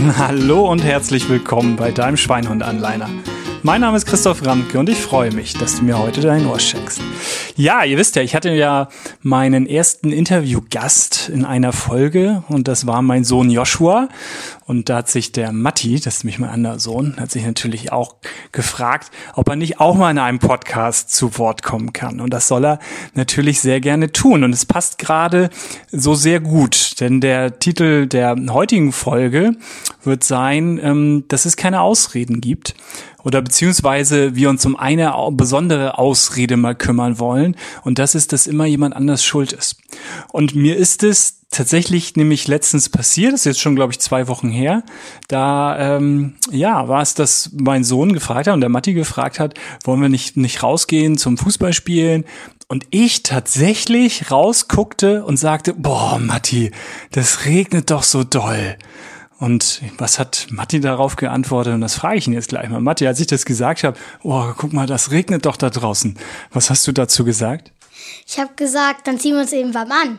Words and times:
Hallo 0.16 0.70
und 0.70 0.82
herzlich 0.82 1.28
willkommen 1.28 1.76
bei 1.76 1.90
deinem 1.90 2.16
Schweinhund-Anleiner. 2.16 3.08
Mein 3.62 3.82
Name 3.82 3.98
ist 3.98 4.06
Christoph 4.06 4.46
Ramke 4.46 4.78
und 4.78 4.88
ich 4.88 4.98
freue 4.98 5.30
mich, 5.32 5.52
dass 5.52 5.76
du 5.76 5.84
mir 5.84 5.98
heute 5.98 6.22
dein 6.22 6.46
Ohr 6.46 6.58
schenkst. 6.58 7.02
Ja, 7.56 7.84
ihr 7.84 7.98
wisst 7.98 8.16
ja, 8.16 8.22
ich 8.22 8.34
hatte 8.34 8.50
ja 8.50 8.88
meinen 9.20 9.66
ersten 9.66 10.12
Interviewgast 10.12 11.28
in 11.28 11.44
einer 11.44 11.72
Folge 11.72 12.42
und 12.48 12.68
das 12.68 12.86
war 12.86 13.02
mein 13.02 13.24
Sohn 13.24 13.50
Joshua. 13.50 14.08
Und 14.70 14.88
da 14.88 14.98
hat 14.98 15.08
sich 15.08 15.32
der 15.32 15.50
Matti, 15.50 15.98
das 15.98 16.18
ist 16.18 16.24
nämlich 16.24 16.38
mein 16.38 16.50
anderer 16.50 16.78
Sohn, 16.78 17.16
hat 17.18 17.32
sich 17.32 17.44
natürlich 17.44 17.90
auch 17.90 18.14
gefragt, 18.52 19.10
ob 19.34 19.48
er 19.48 19.56
nicht 19.56 19.80
auch 19.80 19.96
mal 19.96 20.12
in 20.12 20.18
einem 20.18 20.38
Podcast 20.38 21.12
zu 21.12 21.36
Wort 21.38 21.64
kommen 21.64 21.92
kann. 21.92 22.20
Und 22.20 22.32
das 22.32 22.46
soll 22.46 22.64
er 22.64 22.78
natürlich 23.14 23.58
sehr 23.58 23.80
gerne 23.80 24.12
tun. 24.12 24.44
Und 24.44 24.52
es 24.52 24.66
passt 24.66 24.98
gerade 24.98 25.50
so 25.90 26.14
sehr 26.14 26.38
gut, 26.38 27.00
denn 27.00 27.20
der 27.20 27.58
Titel 27.58 28.06
der 28.06 28.36
heutigen 28.50 28.92
Folge 28.92 29.56
wird 30.04 30.22
sein, 30.22 30.78
ähm, 30.80 31.24
dass 31.26 31.46
es 31.46 31.56
keine 31.56 31.80
Ausreden 31.80 32.40
gibt 32.40 32.76
oder 33.24 33.42
beziehungsweise 33.42 34.36
wir 34.36 34.50
uns 34.50 34.64
um 34.64 34.76
eine 34.76 35.12
besondere 35.32 35.98
Ausrede 35.98 36.56
mal 36.56 36.76
kümmern 36.76 37.18
wollen 37.18 37.56
und 37.82 37.98
das 37.98 38.14
ist, 38.14 38.32
dass 38.32 38.46
immer 38.46 38.66
jemand 38.66 38.94
anders 38.94 39.24
schuld 39.24 39.52
ist. 39.52 39.78
Und 40.30 40.54
mir 40.54 40.76
ist 40.76 41.02
es 41.02 41.39
tatsächlich 41.50 42.16
nämlich 42.16 42.46
letztens 42.48 42.88
passiert, 42.88 43.32
das 43.32 43.40
ist 43.40 43.46
jetzt 43.46 43.60
schon, 43.60 43.74
glaube 43.74 43.92
ich, 43.92 43.98
zwei 43.98 44.28
Wochen 44.28 44.50
her, 44.50 44.82
da 45.28 45.96
ähm, 45.96 46.34
ja 46.50 46.88
war 46.88 47.02
es, 47.02 47.14
dass 47.14 47.50
mein 47.52 47.84
Sohn 47.84 48.12
gefragt 48.12 48.46
hat 48.46 48.54
und 48.54 48.60
der 48.60 48.70
Matti 48.70 48.94
gefragt 48.94 49.40
hat, 49.40 49.54
wollen 49.84 50.00
wir 50.00 50.08
nicht, 50.08 50.36
nicht 50.36 50.62
rausgehen 50.62 51.18
zum 51.18 51.36
Fußballspielen? 51.36 52.24
Und 52.68 52.86
ich 52.90 53.24
tatsächlich 53.24 54.30
rausguckte 54.30 55.24
und 55.24 55.38
sagte, 55.38 55.74
boah, 55.74 56.20
Matti, 56.20 56.70
das 57.10 57.44
regnet 57.44 57.90
doch 57.90 58.04
so 58.04 58.22
doll. 58.22 58.76
Und 59.40 59.82
was 59.98 60.20
hat 60.20 60.46
Matti 60.50 60.78
darauf 60.78 61.16
geantwortet? 61.16 61.74
Und 61.74 61.80
das 61.80 61.94
frage 61.94 62.18
ich 62.18 62.28
ihn 62.28 62.32
jetzt 62.32 62.50
gleich 62.50 62.68
mal. 62.68 62.80
Matti, 62.80 63.08
als 63.08 63.18
ich 63.18 63.26
das 63.26 63.44
gesagt 63.44 63.82
habe, 63.82 63.98
oh, 64.22 64.52
guck 64.56 64.72
mal, 64.72 64.86
das 64.86 65.10
regnet 65.10 65.46
doch 65.46 65.56
da 65.56 65.70
draußen. 65.70 66.16
Was 66.52 66.70
hast 66.70 66.86
du 66.86 66.92
dazu 66.92 67.24
gesagt? 67.24 67.72
Ich 68.26 68.38
habe 68.38 68.50
gesagt, 68.54 69.08
dann 69.08 69.18
ziehen 69.18 69.34
wir 69.34 69.40
uns 69.40 69.52
eben 69.52 69.74
warm 69.74 69.90
an. 69.90 70.18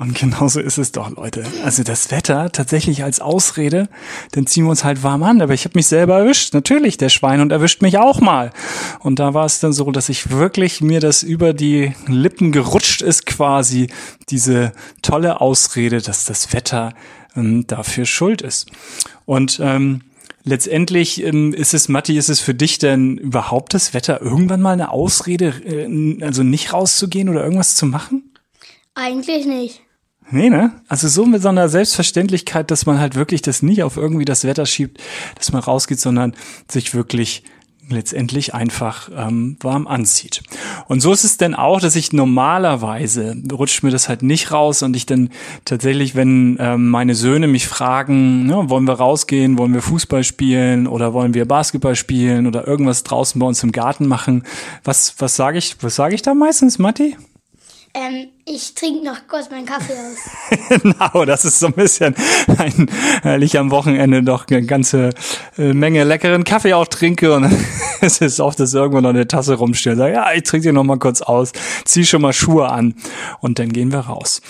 Und 0.00 0.14
genauso 0.16 0.60
ist 0.60 0.78
es 0.78 0.92
doch, 0.92 1.10
Leute. 1.10 1.44
Also 1.64 1.82
das 1.82 2.12
Wetter 2.12 2.52
tatsächlich 2.52 3.02
als 3.02 3.18
Ausrede, 3.18 3.88
dann 4.30 4.46
ziehen 4.46 4.64
wir 4.64 4.70
uns 4.70 4.84
halt 4.84 5.02
warm 5.02 5.24
an. 5.24 5.42
Aber 5.42 5.54
ich 5.54 5.64
habe 5.64 5.76
mich 5.76 5.88
selber 5.88 6.20
erwischt. 6.20 6.54
Natürlich, 6.54 6.98
der 6.98 7.08
Schweinhund 7.08 7.50
erwischt 7.50 7.82
mich 7.82 7.98
auch 7.98 8.20
mal. 8.20 8.52
Und 9.00 9.18
da 9.18 9.34
war 9.34 9.44
es 9.44 9.58
dann 9.58 9.72
so, 9.72 9.90
dass 9.90 10.08
ich 10.08 10.30
wirklich 10.30 10.80
mir 10.80 11.00
das 11.00 11.24
über 11.24 11.52
die 11.52 11.94
Lippen 12.06 12.52
gerutscht 12.52 13.02
ist 13.02 13.26
quasi, 13.26 13.88
diese 14.28 14.72
tolle 15.02 15.40
Ausrede, 15.40 16.00
dass 16.00 16.24
das 16.24 16.52
Wetter 16.52 16.94
ähm, 17.34 17.66
dafür 17.66 18.06
schuld 18.06 18.40
ist. 18.40 18.70
Und 19.24 19.58
ähm, 19.60 20.02
letztendlich 20.44 21.24
ähm, 21.24 21.52
ist 21.52 21.74
es, 21.74 21.88
Matti, 21.88 22.16
ist 22.16 22.28
es 22.28 22.38
für 22.38 22.54
dich 22.54 22.78
denn 22.78 23.18
überhaupt 23.18 23.74
das 23.74 23.94
Wetter 23.94 24.22
irgendwann 24.22 24.62
mal 24.62 24.74
eine 24.74 24.92
Ausrede, 24.92 25.54
äh, 25.64 26.22
also 26.22 26.44
nicht 26.44 26.72
rauszugehen 26.72 27.28
oder 27.28 27.42
irgendwas 27.42 27.74
zu 27.74 27.84
machen? 27.84 28.32
Eigentlich 28.94 29.44
nicht. 29.44 29.82
Nee, 30.30 30.50
ne? 30.50 30.72
Also 30.88 31.08
so 31.08 31.24
mit 31.24 31.42
so 31.42 31.48
einer 31.48 31.68
Selbstverständlichkeit, 31.68 32.70
dass 32.70 32.84
man 32.84 33.00
halt 33.00 33.14
wirklich 33.14 33.40
das 33.42 33.62
nicht 33.62 33.82
auf 33.82 33.96
irgendwie 33.96 34.26
das 34.26 34.44
Wetter 34.44 34.66
schiebt, 34.66 35.00
dass 35.36 35.52
man 35.52 35.62
rausgeht, 35.62 36.00
sondern 36.00 36.34
sich 36.68 36.94
wirklich 36.94 37.44
letztendlich 37.90 38.54
einfach 38.54 39.08
ähm, 39.16 39.56
warm 39.60 39.86
anzieht. 39.86 40.42
Und 40.88 41.00
so 41.00 41.12
ist 41.12 41.24
es 41.24 41.38
denn 41.38 41.54
auch, 41.54 41.80
dass 41.80 41.96
ich 41.96 42.12
normalerweise 42.12 43.34
rutscht 43.50 43.82
mir 43.82 43.90
das 43.90 44.08
halt 44.08 44.22
nicht 44.22 44.52
raus 44.52 44.82
und 44.82 44.94
ich 44.94 45.06
dann 45.06 45.30
tatsächlich, 45.64 46.14
wenn 46.14 46.58
ähm, 46.60 46.90
meine 46.90 47.14
Söhne 47.14 47.46
mich 47.46 47.66
fragen, 47.66 48.46
ne, 48.46 48.68
wollen 48.68 48.86
wir 48.86 48.94
rausgehen, 48.94 49.56
wollen 49.58 49.72
wir 49.72 49.82
Fußball 49.82 50.24
spielen 50.24 50.86
oder 50.86 51.14
wollen 51.14 51.34
wir 51.34 51.46
Basketball 51.46 51.96
spielen 51.96 52.46
oder 52.46 52.66
irgendwas 52.66 53.04
draußen 53.04 53.38
bei 53.38 53.46
uns 53.46 53.62
im 53.62 53.72
Garten 53.72 54.06
machen, 54.06 54.44
was 54.84 55.14
was 55.18 55.36
sage 55.36 55.58
ich, 55.58 55.76
was 55.80 55.94
sage 55.94 56.14
ich 56.14 56.22
da 56.22 56.34
meistens, 56.34 56.78
Matti? 56.78 57.16
Ähm, 57.94 58.28
ich 58.50 58.74
trinke 58.74 59.04
noch 59.04 59.26
kurz 59.28 59.50
meinen 59.50 59.66
Kaffee 59.66 59.92
aus. 59.92 60.80
genau, 60.82 61.24
das 61.24 61.44
ist 61.44 61.58
so 61.58 61.66
ein 61.66 61.72
bisschen, 61.72 62.14
ein, 62.58 62.90
weil 63.22 63.42
ich 63.42 63.58
am 63.58 63.70
Wochenende 63.70 64.22
doch 64.22 64.46
eine 64.48 64.62
ganze 64.62 65.10
äh, 65.56 65.72
Menge 65.72 66.04
leckeren 66.04 66.44
Kaffee 66.44 66.74
auch 66.74 66.86
trinke 66.86 67.34
und 67.34 67.50
es 68.00 68.20
ist 68.20 68.40
oft, 68.40 68.58
dass 68.60 68.74
irgendwo 68.74 69.00
noch 69.00 69.10
eine 69.10 69.28
Tasse 69.28 69.54
rumsteht. 69.54 69.96
Sag, 69.96 70.12
ja, 70.12 70.32
ich 70.32 70.44
trinke 70.44 70.68
dir 70.68 70.72
noch 70.72 70.84
mal 70.84 70.98
kurz 70.98 71.20
aus, 71.20 71.52
zieh 71.84 72.04
schon 72.04 72.22
mal 72.22 72.32
Schuhe 72.32 72.70
an 72.70 72.94
und 73.40 73.58
dann 73.58 73.72
gehen 73.72 73.92
wir 73.92 74.00
raus. 74.00 74.40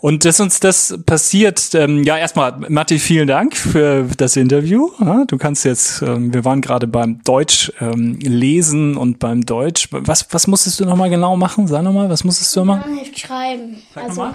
Und 0.00 0.24
dass 0.24 0.40
uns 0.40 0.60
das 0.60 0.98
passiert, 1.06 1.74
ähm, 1.74 2.04
ja, 2.04 2.16
erstmal, 2.16 2.58
Matti, 2.68 2.98
vielen 2.98 3.28
Dank 3.28 3.56
für 3.56 4.06
das 4.16 4.36
Interview. 4.36 4.90
Ja, 5.00 5.24
du 5.26 5.38
kannst 5.38 5.64
jetzt, 5.64 6.02
ähm, 6.02 6.32
wir 6.32 6.44
waren 6.44 6.60
gerade 6.60 6.86
beim 6.86 7.22
Deutsch 7.24 7.72
ähm, 7.80 8.18
lesen 8.20 8.96
und 8.96 9.18
beim 9.18 9.44
Deutsch. 9.44 9.88
Was, 9.90 10.26
was 10.30 10.46
musstest 10.46 10.80
du 10.80 10.84
noch 10.84 10.96
mal 10.96 11.10
genau 11.10 11.36
machen? 11.36 11.66
Sag 11.66 11.82
noch 11.82 11.92
mal, 11.92 12.08
was 12.08 12.24
musstest 12.24 12.54
du 12.54 12.64
machen? 12.64 12.98
Indianerheft 12.98 13.14
schreiben. 13.48 13.82
Sag 13.94 14.04
also 14.04 14.34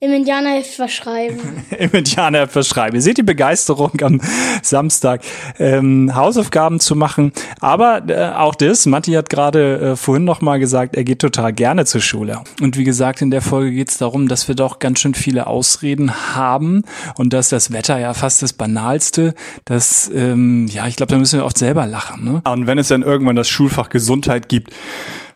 im 0.00 0.12
Indianerheft 0.12 0.74
verschreiben. 0.74 1.38
Im 1.78 1.90
Indianerheft 1.92 2.52
verschreiben. 2.52 2.96
Ihr 2.96 3.00
seht 3.00 3.16
die 3.16 3.22
Begeisterung 3.22 3.92
am 4.02 4.20
Samstag, 4.60 5.22
ähm, 5.58 6.14
Hausaufgaben 6.14 6.78
zu 6.78 6.94
machen. 6.94 7.32
Aber 7.60 8.02
äh, 8.08 8.34
auch 8.34 8.54
das, 8.54 8.84
Matti 8.84 9.12
hat 9.12 9.30
gerade 9.30 9.92
äh, 9.92 9.96
vorhin 9.96 10.24
noch 10.24 10.42
mal 10.42 10.58
gesagt, 10.58 10.94
er 10.94 11.04
geht 11.04 11.20
total 11.20 11.54
gerne 11.54 11.86
zur 11.86 12.02
Schule. 12.02 12.42
Und 12.60 12.76
wie 12.76 12.84
gesagt, 12.84 13.22
in 13.22 13.30
der 13.30 13.40
Folge 13.40 13.72
geht 13.72 13.88
es 13.88 13.96
darum, 13.96 14.28
dass 14.28 14.46
wir 14.46 14.54
doch 14.54 14.78
ganz 14.78 14.98
schön 14.98 15.14
viele 15.14 15.46
Ausreden 15.46 16.34
haben 16.34 16.82
und 17.16 17.32
dass 17.32 17.48
das 17.48 17.72
Wetter 17.72 17.98
ja 17.98 18.12
fast 18.12 18.42
das 18.42 18.52
Banalste, 18.52 19.34
dass, 19.64 20.10
ähm, 20.14 20.66
ja, 20.66 20.86
ich 20.86 20.96
glaube, 20.96 21.12
da 21.12 21.18
müssen 21.18 21.38
wir 21.38 21.46
oft 21.46 21.56
selber 21.56 21.86
lachen. 21.86 22.24
Ne? 22.24 22.42
Und 22.44 22.66
wenn 22.66 22.76
es 22.76 22.88
dann 22.88 23.02
irgendwann 23.02 23.36
das 23.36 23.48
Schulfach 23.48 23.88
Gesundheit 23.88 24.50
gibt, 24.50 24.70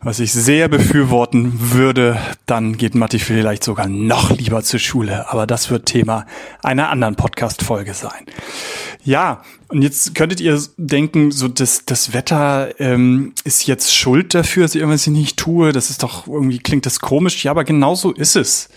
was 0.00 0.20
ich 0.20 0.32
sehr 0.32 0.69
befürworten 0.69 1.72
würde, 1.72 2.19
dann 2.47 2.76
geht 2.76 2.94
Matti 2.94 3.19
vielleicht 3.19 3.64
sogar 3.64 3.88
noch 3.88 4.31
lieber 4.36 4.62
zur 4.62 4.78
Schule. 4.78 5.28
Aber 5.31 5.47
das 5.47 5.70
wird 5.70 5.86
Thema 5.86 6.26
einer 6.62 6.91
anderen 6.91 7.16
Podcast-Folge 7.16 7.94
sein. 7.94 8.26
Ja, 9.04 9.42
und 9.69 9.82
jetzt 9.82 10.14
könntet 10.14 10.41
ihr 10.41 10.60
denken, 10.76 11.31
so 11.31 11.48
das, 11.48 11.84
das 11.84 12.12
Wetter 12.12 12.78
ähm, 12.78 13.32
ist 13.44 13.66
jetzt 13.66 13.94
schuld 13.94 14.34
dafür, 14.34 14.62
dass 14.62 14.75
ich 14.75 14.81
irgendwas 14.81 15.06
nicht 15.08 15.37
tue. 15.37 15.72
Das 15.72 15.91
ist 15.91 16.03
doch 16.03 16.26
irgendwie 16.26 16.58
klingt 16.58 16.87
das 16.87 17.00
komisch. 17.00 17.44
Ja, 17.44 17.50
aber 17.50 17.64
genau 17.64 17.94
so 17.94 18.12
ist 18.12 18.37
es. 18.37 18.69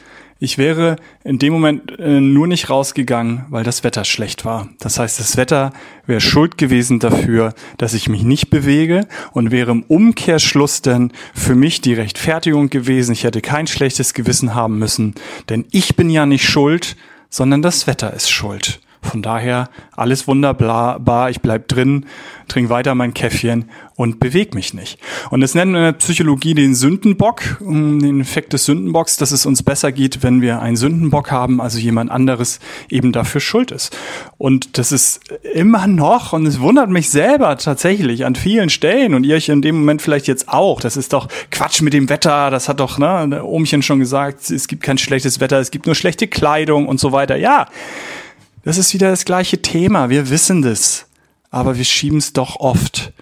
Ich 0.43 0.57
wäre 0.57 0.95
in 1.23 1.37
dem 1.37 1.53
Moment 1.53 1.99
äh, 1.99 2.19
nur 2.19 2.47
nicht 2.47 2.71
rausgegangen, 2.71 3.45
weil 3.49 3.63
das 3.63 3.83
Wetter 3.83 4.03
schlecht 4.03 4.43
war. 4.43 4.69
Das 4.79 4.97
heißt, 4.97 5.19
das 5.19 5.37
Wetter 5.37 5.71
wäre 6.07 6.19
schuld 6.19 6.57
gewesen 6.57 6.97
dafür, 6.97 7.53
dass 7.77 7.93
ich 7.93 8.09
mich 8.09 8.23
nicht 8.23 8.49
bewege 8.49 9.07
und 9.33 9.51
wäre 9.51 9.69
im 9.69 9.83
Umkehrschluss 9.83 10.81
dann 10.81 11.11
für 11.35 11.53
mich 11.53 11.81
die 11.81 11.93
Rechtfertigung 11.93 12.71
gewesen. 12.71 13.11
Ich 13.11 13.23
hätte 13.23 13.39
kein 13.39 13.67
schlechtes 13.67 14.15
Gewissen 14.15 14.55
haben 14.55 14.79
müssen, 14.79 15.13
denn 15.49 15.65
ich 15.69 15.95
bin 15.95 16.09
ja 16.09 16.25
nicht 16.25 16.49
schuld, 16.49 16.95
sondern 17.29 17.61
das 17.61 17.85
Wetter 17.85 18.11
ist 18.11 18.31
schuld. 18.31 18.81
Von 19.01 19.21
daher 19.23 19.69
alles 19.95 20.27
wunderbar, 20.27 21.29
ich 21.29 21.41
bleib 21.41 21.67
drin, 21.67 22.05
trinke 22.47 22.69
weiter 22.69 22.93
mein 22.93 23.13
Käffchen 23.13 23.65
und 23.95 24.19
bewege 24.19 24.55
mich 24.55 24.73
nicht. 24.73 24.99
Und 25.31 25.41
das 25.41 25.55
nennen 25.55 25.73
wir 25.73 25.79
in 25.79 25.85
der 25.85 25.91
Psychologie 25.93 26.53
den 26.53 26.75
Sündenbock, 26.75 27.41
den 27.59 28.21
Effekt 28.21 28.53
des 28.53 28.65
Sündenbocks, 28.65 29.17
dass 29.17 29.31
es 29.31 29.45
uns 29.45 29.63
besser 29.63 29.91
geht, 29.91 30.21
wenn 30.21 30.41
wir 30.41 30.61
einen 30.61 30.75
Sündenbock 30.75 31.31
haben, 31.31 31.61
also 31.61 31.79
jemand 31.79 32.11
anderes 32.11 32.59
eben 32.89 33.11
dafür 33.11 33.41
schuld 33.41 33.71
ist. 33.71 33.97
Und 34.37 34.77
das 34.77 34.91
ist 34.91 35.19
immer 35.53 35.87
noch, 35.87 36.33
und 36.33 36.45
es 36.45 36.59
wundert 36.59 36.89
mich 36.89 37.09
selber 37.09 37.57
tatsächlich 37.57 38.25
an 38.25 38.35
vielen 38.35 38.69
Stellen 38.69 39.13
und 39.13 39.23
ihr 39.23 39.35
euch 39.35 39.49
in 39.49 39.61
dem 39.61 39.79
Moment 39.79 40.01
vielleicht 40.01 40.27
jetzt 40.27 40.47
auch, 40.47 40.79
das 40.79 40.95
ist 40.95 41.13
doch 41.13 41.27
Quatsch 41.49 41.81
mit 41.81 41.93
dem 41.93 42.07
Wetter, 42.07 42.51
das 42.51 42.69
hat 42.69 42.79
doch 42.79 42.97
ne, 42.97 43.43
Ohmchen 43.43 43.81
schon 43.81 43.99
gesagt, 43.99 44.49
es 44.51 44.67
gibt 44.67 44.83
kein 44.83 44.97
schlechtes 44.97 45.39
Wetter, 45.39 45.59
es 45.59 45.71
gibt 45.71 45.85
nur 45.85 45.95
schlechte 45.95 46.27
Kleidung 46.27 46.87
und 46.87 46.99
so 46.99 47.11
weiter. 47.11 47.35
Ja, 47.35 47.67
das 48.63 48.77
ist 48.77 48.93
wieder 48.93 49.09
das 49.09 49.25
gleiche 49.25 49.61
Thema. 49.61 50.09
Wir 50.09 50.29
wissen 50.29 50.61
das, 50.61 51.07
aber 51.49 51.77
wir 51.77 51.85
schieben 51.85 52.19
es 52.19 52.33
doch 52.33 52.57
oft 52.57 53.13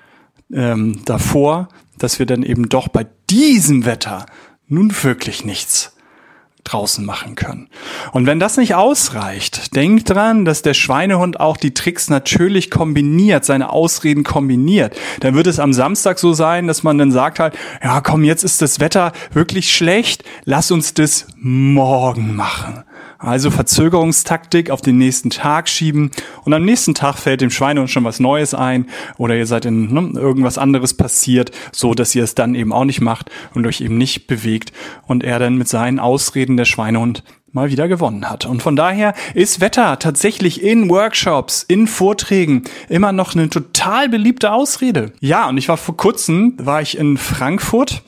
ähm, 0.52 1.02
davor, 1.06 1.70
dass 1.98 2.20
wir 2.20 2.26
dann 2.26 2.44
eben 2.44 2.70
doch 2.70 2.88
bei 2.88 3.08
diesem 3.30 3.86
Wetter 3.86 4.26
nun 4.68 4.94
wirklich 5.04 5.46
nichts 5.46 5.96
draußen 6.64 7.06
machen 7.06 7.36
können. 7.36 7.70
Und 8.12 8.26
wenn 8.26 8.40
das 8.40 8.58
nicht 8.58 8.76
ausreicht, 8.76 9.76
denkt 9.76 10.10
dran, 10.10 10.46
dass 10.46 10.62
der 10.62 10.74
Schweinehund 10.74 11.40
auch 11.40 11.58
die 11.58 11.74
Tricks 11.74 12.10
natürlich 12.10 12.70
kombiniert, 12.70 13.46
seine 13.46 13.72
Ausreden 13.72 14.24
kombiniert. 14.24 14.96
Dann 15.22 15.36
wird 15.36 15.48
es 15.48 15.60
am 15.60 15.74
Samstag 15.74 16.20
so 16.20 16.34
sein, 16.34 16.68
dass 16.68 16.84
man 16.84 16.98
dann 16.98 17.12
sagt 17.12 17.40
halt, 17.40 17.58
ja 17.82 18.02
komm, 18.02 18.24
jetzt 18.24 18.44
ist 18.44 18.62
das 18.62 18.80
Wetter 18.80 19.14
wirklich 19.32 19.74
schlecht, 19.74 20.24
lass 20.46 20.70
uns 20.70 20.94
das 20.94 21.28
morgen 21.38 22.36
machen. 22.36 22.84
Also 23.20 23.52
Verzögerungstaktik 23.52 24.72
auf 24.72 24.80
den 24.80 24.98
nächsten 24.98 25.30
Tag 25.30 25.68
schieben 25.68 26.10
und 26.46 26.54
am 26.54 26.64
nächsten 26.64 26.94
Tag 26.94 27.18
fällt 27.18 27.42
dem 27.42 27.52
Schweinehund 27.52 27.90
schon 27.90 28.06
was 28.06 28.22
Neues 28.22 28.54
ein 28.54 28.86
oder 29.18 29.36
ihr 29.36 29.46
seid 29.46 29.66
in 29.66 29.94
ne, 29.94 30.18
irgendwas 30.18 30.58
anderes 30.58 30.94
passiert, 30.94 31.52
so 31.74 31.94
dass 31.94 32.16
ihr 32.16 32.24
es 32.24 32.34
dann 32.34 32.56
eben 32.56 32.72
auch 32.72 32.86
nicht 32.86 33.02
macht 33.02 33.30
und 33.54 33.68
euch 33.68 33.82
eben 33.82 33.98
nicht 33.98 34.28
bewegt 34.28 34.72
und 35.06 35.26
er 35.26 35.38
dann 35.38 35.58
mit 35.58 35.68
seinen 35.68 36.00
Ausreden 36.00 36.56
der 36.56 36.64
Schweinehund 36.64 37.26
mal 37.52 37.70
wieder 37.70 37.90
gewonnen 37.90 38.30
hat. 38.30 38.46
Und 38.46 38.64
von 38.64 38.78
daher 38.78 39.14
ist 39.34 39.60
Wetter 39.60 40.00
tatsächlich 40.00 40.64
in 40.64 40.90
Workshops, 40.90 41.64
in 41.64 41.88
Vorträgen 41.88 42.64
immer 42.88 43.12
noch 43.12 43.36
eine 43.36 43.50
total 43.50 44.08
beliebte 44.08 44.54
Ausrede. 44.54 45.12
Ja, 45.20 45.50
und 45.50 45.58
ich 45.58 45.68
war 45.68 45.78
vor 45.78 45.98
kurzem, 45.98 46.54
war 46.58 46.82
ich 46.82 46.98
in 46.98 47.18
Frankfurt 47.18 48.02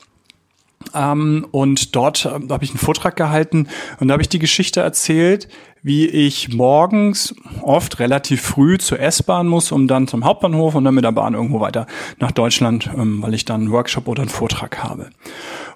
ähm, 0.94 1.46
und 1.50 1.94
dort 1.96 2.24
äh, 2.24 2.30
habe 2.50 2.64
ich 2.64 2.70
einen 2.70 2.78
Vortrag 2.78 3.16
gehalten 3.16 3.68
und 4.00 4.08
da 4.08 4.12
habe 4.12 4.22
ich 4.22 4.28
die 4.28 4.38
Geschichte 4.38 4.80
erzählt, 4.80 5.48
wie 5.82 6.06
ich 6.06 6.52
morgens 6.52 7.34
oft 7.62 7.98
relativ 7.98 8.40
früh 8.40 8.78
zur 8.78 9.00
S-Bahn 9.00 9.48
muss, 9.48 9.72
um 9.72 9.88
dann 9.88 10.06
zum 10.06 10.24
Hauptbahnhof 10.24 10.74
und 10.74 10.84
dann 10.84 10.94
mit 10.94 11.04
der 11.04 11.12
Bahn 11.12 11.34
irgendwo 11.34 11.60
weiter 11.60 11.86
nach 12.18 12.30
Deutschland, 12.30 12.88
ähm, 12.96 13.22
weil 13.22 13.34
ich 13.34 13.44
dann 13.44 13.62
einen 13.62 13.72
Workshop 13.72 14.08
oder 14.08 14.22
einen 14.22 14.30
Vortrag 14.30 14.82
habe. 14.82 15.10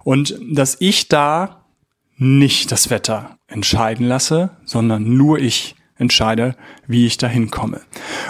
Und 0.04 0.38
dass 0.48 0.76
ich 0.80 1.08
da 1.08 1.64
nicht 2.16 2.72
das 2.72 2.88
Wetter 2.90 3.38
entscheiden 3.48 4.06
lasse, 4.06 4.50
sondern 4.64 5.16
nur 5.16 5.38
ich 5.38 5.74
entscheide, 5.98 6.56
wie 6.86 7.06
ich 7.06 7.16
dahin 7.16 7.50
komme. 7.50 7.80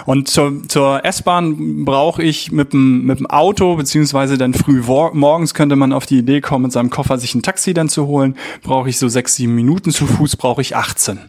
Und 0.05 0.27
zur, 0.27 0.67
zur 0.67 1.03
S-Bahn 1.03 1.85
brauche 1.85 2.23
ich 2.23 2.51
mit 2.51 2.73
dem, 2.73 3.05
mit 3.05 3.19
dem 3.19 3.27
Auto, 3.27 3.75
beziehungsweise 3.75 4.37
dann 4.37 4.53
früh 4.53 4.81
morgens 4.81 5.53
könnte 5.53 5.75
man 5.75 5.93
auf 5.93 6.05
die 6.05 6.19
Idee 6.19 6.41
kommen, 6.41 6.63
mit 6.63 6.71
seinem 6.71 6.89
Koffer 6.89 7.17
sich 7.17 7.35
ein 7.35 7.43
Taxi 7.43 7.73
dann 7.73 7.89
zu 7.89 8.07
holen, 8.07 8.37
brauche 8.63 8.89
ich 8.89 8.97
so 8.97 9.07
sechs, 9.07 9.35
sieben 9.35 9.55
Minuten, 9.55 9.91
zu 9.91 10.07
Fuß 10.07 10.37
brauche 10.37 10.61
ich 10.61 10.75
18. 10.75 11.19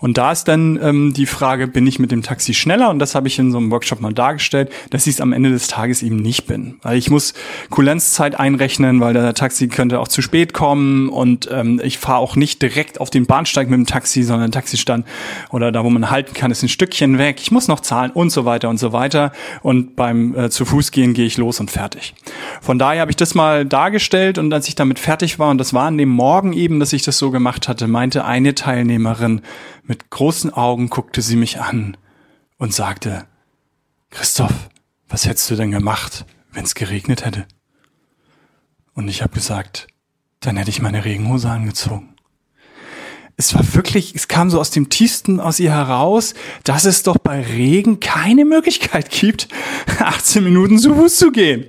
Und 0.00 0.18
da 0.18 0.32
ist 0.32 0.44
dann 0.44 0.78
ähm, 0.82 1.12
die 1.12 1.26
Frage, 1.26 1.66
bin 1.66 1.86
ich 1.86 1.98
mit 1.98 2.10
dem 2.10 2.22
Taxi 2.22 2.54
schneller? 2.54 2.90
Und 2.90 2.98
das 2.98 3.14
habe 3.14 3.28
ich 3.28 3.38
in 3.38 3.50
so 3.50 3.58
einem 3.58 3.70
Workshop 3.70 4.00
mal 4.00 4.12
dargestellt, 4.12 4.70
dass 4.90 5.06
ich 5.06 5.14
es 5.14 5.20
am 5.20 5.32
Ende 5.32 5.50
des 5.50 5.66
Tages 5.66 6.02
eben 6.02 6.16
nicht 6.16 6.46
bin. 6.46 6.76
Weil 6.82 6.96
ich 6.96 7.10
muss 7.10 7.34
Kulenzzeit 7.70 8.38
einrechnen, 8.38 9.00
weil 9.00 9.12
der 9.12 9.34
Taxi 9.34 9.68
könnte 9.68 10.00
auch 10.00 10.08
zu 10.08 10.22
spät 10.22 10.54
kommen 10.54 11.08
und 11.08 11.48
ähm, 11.52 11.80
ich 11.82 11.98
fahre 11.98 12.18
auch 12.18 12.36
nicht 12.36 12.62
direkt 12.62 13.00
auf 13.00 13.10
den 13.10 13.26
Bahnsteig 13.26 13.68
mit 13.68 13.76
dem 13.76 13.86
Taxi, 13.86 14.22
sondern 14.22 14.52
Taxistand 14.52 15.06
oder 15.50 15.72
da, 15.72 15.84
wo 15.84 15.90
man 15.90 16.10
halten 16.10 16.34
kann, 16.34 16.50
ist 16.50 16.62
ein 16.62 16.68
Stückchen 16.68 17.18
weg. 17.18 17.38
Ich 17.40 17.50
muss 17.50 17.68
noch 17.68 17.80
zahlen 17.80 18.10
und 18.12 18.30
so 18.30 18.44
weiter 18.44 18.68
und 18.68 18.78
so 18.78 18.92
weiter. 18.92 19.32
Und 19.62 19.96
beim 19.96 20.34
äh, 20.36 20.50
zu 20.50 20.64
Fuß 20.64 20.90
gehen 20.90 21.14
gehe 21.14 21.26
ich 21.26 21.36
los 21.36 21.60
und 21.60 21.70
fertig. 21.70 22.14
Von 22.60 22.78
daher 22.78 23.00
habe 23.00 23.10
ich 23.10 23.16
das 23.16 23.34
mal 23.34 23.64
dargestellt 23.64 24.38
und 24.38 24.52
als 24.52 24.68
ich 24.68 24.74
damit 24.74 24.98
fertig 24.98 25.38
war, 25.38 25.50
und 25.50 25.58
das 25.58 25.74
war 25.74 25.86
an 25.86 25.98
dem 25.98 26.08
Morgen 26.08 26.52
eben, 26.52 26.80
dass 26.80 26.92
ich 26.92 27.02
das 27.02 27.18
so 27.18 27.30
gemacht 27.30 27.68
hatte, 27.68 27.88
meinte 27.88 28.24
eine 28.24 28.54
Teilnehmerin, 28.54 29.42
mit 29.88 30.10
großen 30.10 30.52
Augen 30.52 30.90
guckte 30.90 31.22
sie 31.22 31.36
mich 31.36 31.60
an 31.60 31.96
und 32.58 32.74
sagte, 32.74 33.26
Christoph, 34.10 34.68
was 35.08 35.26
hättest 35.26 35.50
du 35.50 35.56
denn 35.56 35.70
gemacht, 35.70 36.26
wenn 36.52 36.64
es 36.64 36.74
geregnet 36.74 37.24
hätte? 37.24 37.46
Und 38.92 39.08
ich 39.08 39.22
habe 39.22 39.34
gesagt, 39.34 39.86
dann 40.40 40.56
hätte 40.56 40.70
ich 40.70 40.82
meine 40.82 41.04
Regenhose 41.04 41.48
angezogen. 41.48 42.16
Es 43.40 43.54
war 43.54 43.62
wirklich, 43.74 44.16
es 44.16 44.26
kam 44.26 44.50
so 44.50 44.58
aus 44.58 44.72
dem 44.72 44.88
tiefsten 44.88 45.38
aus 45.38 45.60
ihr 45.60 45.70
heraus, 45.70 46.34
dass 46.64 46.84
es 46.84 47.04
doch 47.04 47.18
bei 47.18 47.40
Regen 47.40 48.00
keine 48.00 48.44
Möglichkeit 48.44 49.10
gibt, 49.10 49.46
18 50.00 50.42
Minuten 50.42 50.76
zu 50.76 50.92
Fuß 50.92 51.14
zu 51.14 51.30
gehen. 51.30 51.66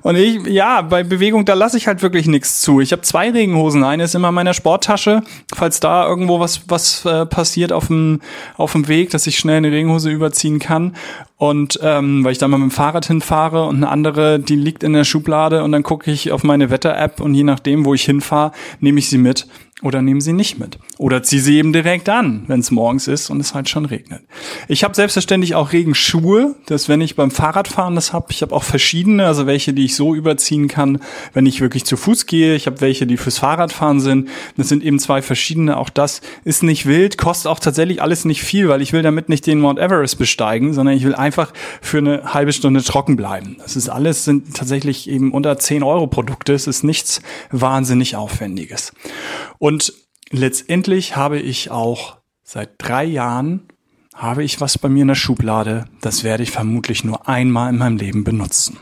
Und 0.00 0.16
ich, 0.16 0.46
ja, 0.46 0.80
bei 0.80 1.02
Bewegung, 1.02 1.44
da 1.44 1.52
lasse 1.52 1.76
ich 1.76 1.86
halt 1.86 2.00
wirklich 2.00 2.26
nichts 2.26 2.62
zu. 2.62 2.80
Ich 2.80 2.92
habe 2.92 3.02
zwei 3.02 3.30
Regenhosen. 3.30 3.84
Eine 3.84 4.04
ist 4.04 4.14
immer 4.14 4.30
in 4.30 4.34
meiner 4.34 4.54
Sporttasche, 4.54 5.22
falls 5.54 5.78
da 5.78 6.08
irgendwo 6.08 6.40
was, 6.40 6.62
was 6.68 7.04
äh, 7.04 7.26
passiert 7.26 7.70
auf 7.70 7.88
dem, 7.88 8.22
auf 8.56 8.72
dem 8.72 8.88
Weg, 8.88 9.10
dass 9.10 9.26
ich 9.26 9.36
schnell 9.38 9.58
eine 9.58 9.72
Regenhose 9.72 10.08
überziehen 10.08 10.58
kann. 10.58 10.96
Und 11.36 11.78
ähm, 11.82 12.24
weil 12.24 12.32
ich 12.32 12.38
da 12.38 12.48
mal 12.48 12.56
mit 12.56 12.70
dem 12.70 12.74
Fahrrad 12.74 13.04
hinfahre 13.04 13.66
und 13.66 13.76
eine 13.76 13.88
andere, 13.88 14.40
die 14.40 14.56
liegt 14.56 14.82
in 14.82 14.94
der 14.94 15.04
Schublade 15.04 15.64
und 15.64 15.72
dann 15.72 15.82
gucke 15.82 16.10
ich 16.10 16.32
auf 16.32 16.44
meine 16.44 16.70
Wetter-App 16.70 17.20
und 17.20 17.34
je 17.34 17.44
nachdem, 17.44 17.84
wo 17.84 17.92
ich 17.92 18.04
hinfahre, 18.04 18.52
nehme 18.80 18.98
ich 18.98 19.10
sie 19.10 19.18
mit 19.18 19.46
oder 19.82 20.02
nehmen 20.02 20.20
sie 20.20 20.32
nicht 20.32 20.58
mit. 20.58 20.78
Oder 20.98 21.22
zieh 21.22 21.38
sie 21.38 21.56
eben 21.56 21.72
direkt 21.72 22.08
an, 22.08 22.44
wenn 22.46 22.60
es 22.60 22.70
morgens 22.70 23.08
ist 23.08 23.30
und 23.30 23.40
es 23.40 23.54
halt 23.54 23.68
schon 23.68 23.86
regnet. 23.86 24.22
Ich 24.68 24.84
habe 24.84 24.94
selbstverständlich 24.94 25.54
auch 25.54 25.72
Regenschuhe, 25.72 26.54
dass 26.66 26.88
wenn 26.88 27.00
ich 27.00 27.16
beim 27.16 27.30
Fahrradfahren 27.30 27.94
das 27.94 28.12
habe, 28.12 28.26
ich 28.30 28.42
habe 28.42 28.54
auch 28.54 28.62
verschiedene, 28.62 29.26
also 29.26 29.46
welche, 29.46 29.72
die 29.72 29.86
ich 29.86 29.96
so 29.96 30.14
überziehen 30.14 30.68
kann, 30.68 31.00
wenn 31.32 31.46
ich 31.46 31.60
wirklich 31.60 31.84
zu 31.84 31.96
Fuß 31.96 32.26
gehe. 32.26 32.54
Ich 32.54 32.66
habe 32.66 32.80
welche, 32.80 33.06
die 33.06 33.16
fürs 33.16 33.38
Fahrradfahren 33.38 34.00
sind. 34.00 34.28
Das 34.56 34.68
sind 34.68 34.84
eben 34.84 34.98
zwei 34.98 35.22
verschiedene. 35.22 35.78
Auch 35.78 35.90
das 35.90 36.20
ist 36.44 36.62
nicht 36.62 36.86
wild, 36.86 37.16
kostet 37.16 37.50
auch 37.50 37.58
tatsächlich 37.58 38.02
alles 38.02 38.24
nicht 38.24 38.42
viel, 38.42 38.68
weil 38.68 38.82
ich 38.82 38.92
will 38.92 39.02
damit 39.02 39.28
nicht 39.28 39.46
den 39.46 39.60
Mount 39.60 39.78
Everest 39.78 40.18
besteigen, 40.18 40.74
sondern 40.74 40.96
ich 40.96 41.04
will 41.04 41.14
einfach 41.14 41.52
für 41.80 41.98
eine 41.98 42.34
halbe 42.34 42.52
Stunde 42.52 42.82
trocken 42.82 43.16
bleiben. 43.16 43.56
Das 43.58 43.76
ist 43.76 43.88
alles, 43.88 44.24
sind 44.24 44.54
tatsächlich 44.54 45.08
eben 45.08 45.32
unter 45.32 45.58
10 45.58 45.82
Euro 45.82 46.06
Produkte. 46.06 46.52
Es 46.52 46.66
ist 46.66 46.84
nichts 46.84 47.22
wahnsinnig 47.50 48.16
Aufwendiges. 48.16 48.92
Und 49.70 49.92
letztendlich 50.30 51.14
habe 51.14 51.38
ich 51.38 51.70
auch 51.70 52.16
seit 52.42 52.70
drei 52.78 53.04
Jahren 53.04 53.68
habe 54.16 54.42
ich 54.42 54.60
was 54.60 54.78
bei 54.78 54.88
mir 54.88 55.02
in 55.02 55.08
der 55.08 55.14
Schublade. 55.14 55.84
Das 56.00 56.24
werde 56.24 56.42
ich 56.42 56.50
vermutlich 56.50 57.04
nur 57.04 57.28
einmal 57.28 57.70
in 57.70 57.78
meinem 57.78 57.96
Leben 57.96 58.24
benutzen. 58.24 58.80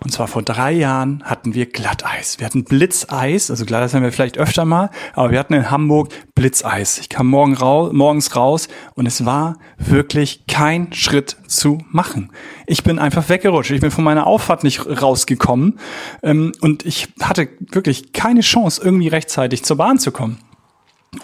Und 0.00 0.12
zwar 0.12 0.28
vor 0.28 0.42
drei 0.42 0.72
Jahren 0.72 1.22
hatten 1.24 1.54
wir 1.54 1.66
Glatteis. 1.66 2.38
Wir 2.38 2.46
hatten 2.46 2.64
Blitzeis, 2.64 3.50
also 3.50 3.64
Glatteis 3.64 3.94
haben 3.94 4.02
wir 4.02 4.12
vielleicht 4.12 4.38
öfter 4.38 4.64
mal, 4.64 4.90
aber 5.14 5.30
wir 5.30 5.38
hatten 5.38 5.54
in 5.54 5.70
Hamburg 5.70 6.10
Blitzeis. 6.34 6.98
Ich 6.98 7.08
kam 7.08 7.28
morgen 7.28 7.54
raus, 7.54 7.92
morgens 7.92 8.36
raus 8.36 8.68
und 8.94 9.06
es 9.06 9.24
war 9.24 9.56
wirklich 9.78 10.46
kein 10.46 10.92
Schritt 10.92 11.36
zu 11.46 11.78
machen. 11.90 12.30
Ich 12.66 12.82
bin 12.84 12.98
einfach 12.98 13.28
weggerutscht. 13.28 13.70
Ich 13.70 13.80
bin 13.80 13.90
von 13.90 14.04
meiner 14.04 14.26
Auffahrt 14.26 14.64
nicht 14.64 14.86
rausgekommen 14.86 15.78
ähm, 16.22 16.52
und 16.60 16.84
ich 16.86 17.08
hatte 17.20 17.48
wirklich 17.72 18.12
keine 18.12 18.40
Chance, 18.40 18.80
irgendwie 18.84 19.08
rechtzeitig 19.08 19.64
zur 19.64 19.76
Bahn 19.76 19.98
zu 19.98 20.12
kommen. 20.12 20.38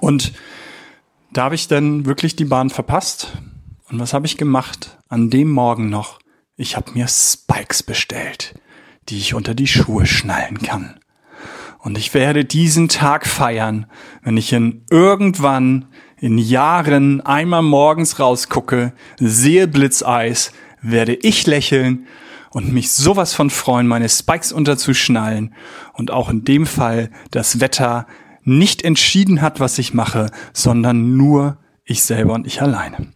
Und 0.00 0.32
da 1.32 1.44
habe 1.44 1.54
ich 1.54 1.68
dann 1.68 2.06
wirklich 2.06 2.36
die 2.36 2.44
Bahn 2.44 2.70
verpasst. 2.70 3.32
Und 3.90 3.98
was 3.98 4.14
habe 4.14 4.26
ich 4.26 4.36
gemacht? 4.36 4.98
An 5.08 5.30
dem 5.30 5.50
Morgen 5.50 5.90
noch 5.90 6.18
ich 6.56 6.76
habe 6.76 6.92
mir 6.92 7.08
Spikes 7.08 7.82
bestellt, 7.82 8.54
die 9.08 9.18
ich 9.18 9.34
unter 9.34 9.54
die 9.54 9.66
Schuhe 9.66 10.06
schnallen 10.06 10.58
kann. 10.58 11.00
Und 11.80 11.98
ich 11.98 12.14
werde 12.14 12.44
diesen 12.44 12.88
Tag 12.88 13.26
feiern, 13.26 13.86
wenn 14.22 14.36
ich 14.36 14.52
in 14.52 14.84
irgendwann 14.90 15.86
in 16.16 16.38
Jahren 16.38 17.20
einmal 17.20 17.62
morgens 17.62 18.18
rausgucke, 18.18 18.94
sehe 19.18 19.68
Blitzeis, 19.68 20.52
werde 20.80 21.14
ich 21.14 21.46
lächeln 21.46 22.06
und 22.50 22.72
mich 22.72 22.90
sowas 22.92 23.34
von 23.34 23.50
freuen, 23.50 23.86
meine 23.86 24.08
Spikes 24.08 24.52
unterzuschnallen 24.52 25.54
und 25.92 26.10
auch 26.10 26.30
in 26.30 26.44
dem 26.44 26.66
Fall 26.66 27.10
das 27.30 27.60
Wetter 27.60 28.06
nicht 28.44 28.82
entschieden 28.82 29.42
hat, 29.42 29.60
was 29.60 29.78
ich 29.78 29.92
mache, 29.92 30.30
sondern 30.52 31.16
nur 31.16 31.58
ich 31.86 32.02
selber 32.02 32.32
und 32.32 32.46
ich 32.46 32.62
alleine. 32.62 33.08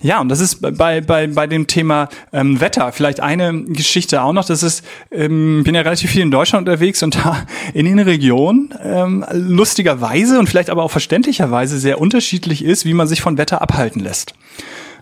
Ja, 0.00 0.20
und 0.20 0.30
das 0.30 0.40
ist 0.40 0.62
bei, 0.62 1.02
bei, 1.02 1.26
bei 1.26 1.46
dem 1.46 1.66
Thema 1.66 2.08
ähm, 2.32 2.60
Wetter 2.60 2.90
vielleicht 2.92 3.20
eine 3.20 3.64
Geschichte 3.64 4.22
auch 4.22 4.32
noch. 4.32 4.46
Das 4.46 4.62
ist, 4.62 4.84
ähm, 5.10 5.62
bin 5.64 5.74
ja 5.74 5.82
relativ 5.82 6.10
viel 6.10 6.22
in 6.22 6.30
Deutschland 6.30 6.66
unterwegs 6.66 7.02
und 7.02 7.14
da 7.24 7.44
in 7.74 7.84
den 7.84 7.98
Regionen 7.98 8.74
ähm, 8.82 9.24
lustigerweise 9.32 10.38
und 10.38 10.48
vielleicht 10.48 10.70
aber 10.70 10.82
auch 10.82 10.90
verständlicherweise 10.90 11.78
sehr 11.78 12.00
unterschiedlich 12.00 12.64
ist, 12.64 12.86
wie 12.86 12.94
man 12.94 13.06
sich 13.06 13.20
von 13.20 13.36
Wetter 13.36 13.60
abhalten 13.60 14.00
lässt. 14.00 14.32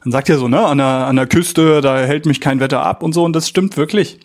Man 0.02 0.10
sagt 0.10 0.28
ja 0.28 0.36
so, 0.36 0.48
ne, 0.48 0.66
an 0.66 0.78
der, 0.78 0.86
an 0.86 1.16
der 1.16 1.26
Küste, 1.26 1.80
da 1.80 1.98
hält 1.98 2.26
mich 2.26 2.40
kein 2.40 2.58
Wetter 2.58 2.84
ab 2.84 3.02
und 3.02 3.12
so, 3.12 3.24
und 3.24 3.32
das 3.34 3.48
stimmt 3.48 3.76
wirklich. 3.76 4.18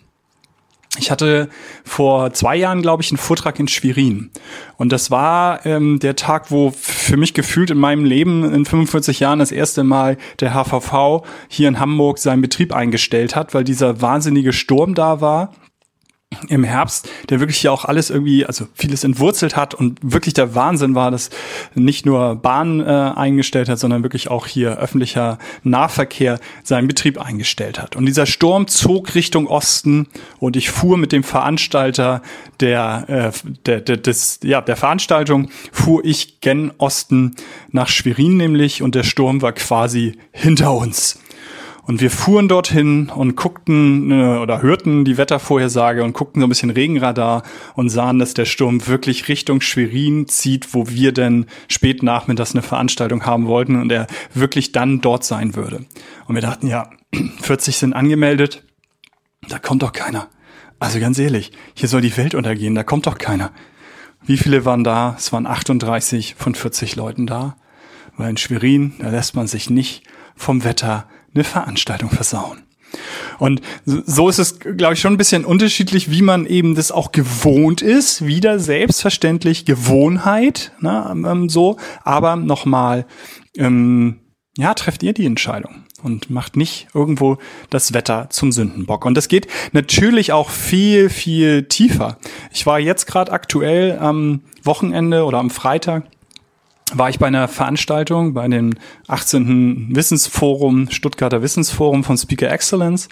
Ich 1.00 1.10
hatte 1.10 1.48
vor 1.82 2.32
zwei 2.34 2.56
Jahren, 2.56 2.82
glaube 2.82 3.02
ich, 3.02 3.10
einen 3.10 3.16
Vortrag 3.16 3.58
in 3.58 3.68
Schwerin. 3.68 4.30
Und 4.76 4.92
das 4.92 5.10
war 5.10 5.64
ähm, 5.64 5.98
der 5.98 6.14
Tag, 6.14 6.50
wo 6.50 6.72
für 6.76 7.16
mich 7.16 7.32
gefühlt 7.32 7.70
in 7.70 7.78
meinem 7.78 8.04
Leben 8.04 8.44
in 8.52 8.66
45 8.66 9.18
Jahren 9.18 9.38
das 9.38 9.50
erste 9.50 9.82
Mal 9.82 10.18
der 10.40 10.52
HVV 10.52 11.24
hier 11.48 11.68
in 11.68 11.80
Hamburg 11.80 12.18
seinen 12.18 12.42
Betrieb 12.42 12.74
eingestellt 12.74 13.34
hat, 13.34 13.54
weil 13.54 13.64
dieser 13.64 14.02
wahnsinnige 14.02 14.52
Sturm 14.52 14.94
da 14.94 15.22
war 15.22 15.54
im 16.48 16.62
Herbst, 16.62 17.08
der 17.28 17.40
wirklich 17.40 17.58
hier 17.58 17.72
auch 17.72 17.84
alles 17.84 18.08
irgendwie, 18.08 18.46
also 18.46 18.68
vieles 18.74 19.02
entwurzelt 19.02 19.56
hat 19.56 19.74
und 19.74 19.98
wirklich 20.00 20.32
der 20.32 20.54
Wahnsinn 20.54 20.94
war, 20.94 21.10
dass 21.10 21.30
nicht 21.74 22.06
nur 22.06 22.36
Bahn 22.36 22.80
äh, 22.80 22.84
eingestellt 22.84 23.68
hat, 23.68 23.80
sondern 23.80 24.04
wirklich 24.04 24.30
auch 24.30 24.46
hier 24.46 24.78
öffentlicher 24.78 25.38
Nahverkehr 25.64 26.38
seinen 26.62 26.86
Betrieb 26.86 27.20
eingestellt 27.20 27.80
hat. 27.80 27.96
Und 27.96 28.06
dieser 28.06 28.26
Sturm 28.26 28.68
zog 28.68 29.16
Richtung 29.16 29.48
Osten 29.48 30.06
und 30.38 30.56
ich 30.56 30.70
fuhr 30.70 30.96
mit 30.96 31.10
dem 31.10 31.24
Veranstalter 31.24 32.22
der, 32.60 33.32
äh, 33.34 33.48
der, 33.66 33.80
der, 33.80 33.96
des, 33.96 34.38
ja, 34.44 34.60
der 34.60 34.76
Veranstaltung, 34.76 35.50
fuhr 35.72 36.04
ich 36.04 36.40
gen 36.40 36.70
Osten 36.78 37.34
nach 37.72 37.88
Schwerin 37.88 38.36
nämlich 38.36 38.82
und 38.82 38.94
der 38.94 39.02
Sturm 39.02 39.42
war 39.42 39.52
quasi 39.52 40.16
hinter 40.30 40.72
uns. 40.74 41.18
Und 41.90 42.00
wir 42.00 42.12
fuhren 42.12 42.46
dorthin 42.46 43.08
und 43.08 43.34
guckten 43.34 44.12
äh, 44.12 44.38
oder 44.38 44.62
hörten 44.62 45.04
die 45.04 45.18
Wettervorhersage 45.18 46.04
und 46.04 46.12
guckten 46.12 46.40
so 46.40 46.46
ein 46.46 46.48
bisschen 46.48 46.70
Regenradar 46.70 47.42
und 47.74 47.88
sahen, 47.88 48.20
dass 48.20 48.32
der 48.32 48.44
Sturm 48.44 48.86
wirklich 48.86 49.26
Richtung 49.26 49.60
Schwerin 49.60 50.28
zieht, 50.28 50.72
wo 50.72 50.88
wir 50.88 51.10
denn 51.10 51.46
spät 51.66 52.04
nachmittags 52.04 52.54
eine 52.54 52.62
Veranstaltung 52.62 53.26
haben 53.26 53.48
wollten 53.48 53.74
und 53.74 53.90
er 53.90 54.06
wirklich 54.32 54.70
dann 54.70 55.00
dort 55.00 55.24
sein 55.24 55.56
würde. 55.56 55.84
Und 56.28 56.36
wir 56.36 56.42
dachten, 56.42 56.68
ja, 56.68 56.90
40 57.42 57.76
sind 57.76 57.92
angemeldet, 57.92 58.62
da 59.48 59.58
kommt 59.58 59.82
doch 59.82 59.92
keiner. 59.92 60.28
Also 60.78 61.00
ganz 61.00 61.18
ehrlich, 61.18 61.50
hier 61.74 61.88
soll 61.88 62.02
die 62.02 62.16
Welt 62.16 62.36
untergehen, 62.36 62.76
da 62.76 62.84
kommt 62.84 63.08
doch 63.08 63.18
keiner. 63.18 63.50
Wie 64.22 64.36
viele 64.36 64.64
waren 64.64 64.84
da? 64.84 65.16
Es 65.18 65.32
waren 65.32 65.44
38 65.44 66.36
von 66.38 66.54
40 66.54 66.94
Leuten 66.94 67.26
da. 67.26 67.56
Weil 68.16 68.30
in 68.30 68.36
Schwerin, 68.36 68.92
da 69.00 69.10
lässt 69.10 69.34
man 69.34 69.48
sich 69.48 69.70
nicht 69.70 70.04
vom 70.36 70.62
Wetter 70.62 71.08
eine 71.34 71.44
Veranstaltung 71.44 72.10
versauen. 72.10 72.62
Und 73.38 73.60
so 73.84 74.28
ist 74.28 74.38
es, 74.38 74.58
glaube 74.58 74.94
ich, 74.94 75.00
schon 75.00 75.14
ein 75.14 75.18
bisschen 75.18 75.44
unterschiedlich, 75.44 76.10
wie 76.10 76.22
man 76.22 76.46
eben 76.46 76.74
das 76.74 76.90
auch 76.90 77.12
gewohnt 77.12 77.82
ist. 77.82 78.26
Wieder 78.26 78.58
selbstverständlich 78.58 79.64
Gewohnheit, 79.64 80.72
ne, 80.80 81.06
ähm, 81.10 81.48
so. 81.48 81.76
Aber 82.02 82.36
nochmal, 82.36 83.06
ähm, 83.56 84.20
ja, 84.56 84.74
trefft 84.74 85.02
ihr 85.02 85.12
die 85.12 85.26
Entscheidung 85.26 85.84
und 86.02 86.30
macht 86.30 86.56
nicht 86.56 86.88
irgendwo 86.94 87.38
das 87.70 87.94
Wetter 87.94 88.28
zum 88.30 88.52
Sündenbock. 88.52 89.04
Und 89.04 89.14
das 89.14 89.28
geht 89.28 89.46
natürlich 89.72 90.32
auch 90.32 90.50
viel, 90.50 91.08
viel 91.08 91.64
tiefer. 91.64 92.18
Ich 92.52 92.66
war 92.66 92.78
jetzt 92.78 93.06
gerade 93.06 93.32
aktuell 93.32 93.98
am 93.98 94.42
Wochenende 94.64 95.24
oder 95.24 95.38
am 95.38 95.50
Freitag 95.50 96.04
war 96.94 97.08
ich 97.08 97.18
bei 97.18 97.26
einer 97.26 97.48
Veranstaltung 97.48 98.34
bei 98.34 98.46
dem 98.48 98.74
18. 99.08 99.88
Wissensforum, 99.94 100.90
Stuttgarter 100.90 101.42
Wissensforum 101.42 102.04
von 102.04 102.16
Speaker 102.16 102.50
Excellence. 102.50 103.08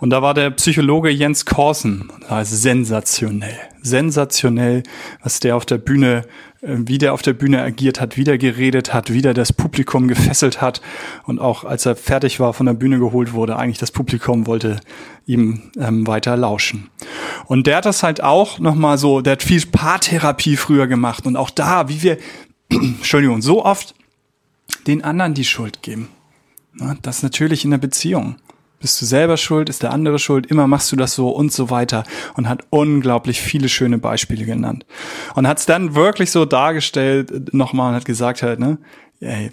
Und 0.00 0.10
da 0.10 0.22
war 0.22 0.34
der 0.34 0.50
Psychologe 0.50 1.10
Jens 1.10 1.46
Korsen. 1.46 2.10
Das 2.20 2.30
war 2.30 2.44
sensationell. 2.44 3.56
Sensationell, 3.82 4.82
was 5.22 5.40
der 5.40 5.56
auf 5.56 5.64
der 5.64 5.78
Bühne, 5.78 6.26
äh, 6.60 6.76
wie 6.78 6.98
der 6.98 7.14
auf 7.14 7.22
der 7.22 7.32
Bühne 7.32 7.62
agiert 7.62 8.00
hat, 8.00 8.16
wie 8.16 8.24
der 8.24 8.36
geredet 8.36 8.92
hat, 8.92 9.12
wie 9.12 9.22
der 9.22 9.32
das 9.32 9.52
Publikum 9.52 10.08
gefesselt 10.08 10.60
hat. 10.60 10.82
Und 11.24 11.38
auch 11.38 11.64
als 11.64 11.86
er 11.86 11.96
fertig 11.96 12.40
war, 12.40 12.52
von 12.52 12.66
der 12.66 12.74
Bühne 12.74 12.98
geholt 12.98 13.32
wurde, 13.32 13.56
eigentlich 13.56 13.78
das 13.78 13.90
Publikum 13.90 14.46
wollte 14.46 14.80
ihm 15.24 15.70
ähm, 15.78 16.06
weiter 16.06 16.36
lauschen. 16.36 16.90
Und 17.46 17.66
der 17.66 17.76
hat 17.76 17.86
das 17.86 18.02
halt 18.02 18.22
auch 18.22 18.58
nochmal 18.58 18.98
so, 18.98 19.20
der 19.20 19.32
hat 19.32 19.42
viel 19.42 19.64
Paartherapie 19.64 20.56
früher 20.56 20.86
gemacht. 20.86 21.26
Und 21.26 21.36
auch 21.36 21.50
da, 21.50 21.88
wie 21.88 22.02
wir 22.02 22.18
Entschuldigung, 22.70 23.42
so 23.42 23.64
oft 23.64 23.94
den 24.86 25.04
anderen 25.04 25.34
die 25.34 25.44
Schuld 25.44 25.82
geben. 25.82 26.08
Das 27.02 27.22
natürlich 27.22 27.64
in 27.64 27.70
der 27.70 27.78
Beziehung. 27.78 28.36
Bist 28.78 29.00
du 29.02 29.04
selber 29.04 29.36
schuld, 29.36 29.68
ist 29.68 29.82
der 29.82 29.92
andere 29.92 30.18
schuld, 30.18 30.46
immer 30.46 30.66
machst 30.66 30.90
du 30.90 30.96
das 30.96 31.14
so 31.14 31.28
und 31.28 31.52
so 31.52 31.68
weiter 31.68 32.04
und 32.34 32.48
hat 32.48 32.64
unglaublich 32.70 33.40
viele 33.42 33.68
schöne 33.68 33.98
Beispiele 33.98 34.46
genannt. 34.46 34.86
Und 35.34 35.46
hat 35.46 35.58
es 35.58 35.66
dann 35.66 35.94
wirklich 35.94 36.30
so 36.30 36.46
dargestellt, 36.46 37.52
nochmal 37.52 37.90
und 37.90 37.96
hat 37.96 38.06
gesagt 38.06 38.42
halt, 38.42 38.58
ne, 38.58 38.78
ey, 39.20 39.52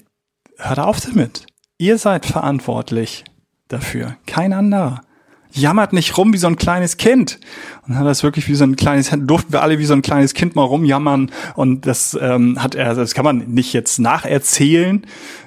hört 0.58 0.80
auf 0.80 1.02
damit. 1.02 1.46
Ihr 1.78 1.98
seid 1.98 2.26
verantwortlich 2.26 3.26
dafür, 3.68 4.16
kein 4.26 4.54
anderer 4.54 5.02
jammert 5.51 5.94
nicht 5.94 6.18
rum 6.18 6.34
wie 6.34 6.38
so 6.38 6.48
ein 6.48 6.56
kleines 6.56 6.98
Kind. 6.98 7.39
Und 7.84 7.89
dann 7.89 8.00
hat 8.00 8.08
das 8.08 8.24
wirklich 8.24 8.48
wie 8.48 8.56
so 8.56 8.63
ein 8.63 8.75
kleines, 8.75 9.12
durften 9.12 9.54
wir 9.54 9.62
alle 9.62 9.80
wie 9.80 9.86
so 9.86 9.94
ein 9.94 10.01
kleines 10.01 10.34
Kind 10.34 10.56
mal 10.56 10.63
rumjammern. 10.63 11.32
Und 11.56 11.86
das 11.86 12.18
ähm, 12.20 12.62
hat 12.62 12.75
er, 12.75 12.94
das 12.94 13.13
kann 13.13 13.25
man 13.25 13.39
nicht 13.48 13.74
jetzt 13.74 14.00
nacherzählen. 14.00 15.06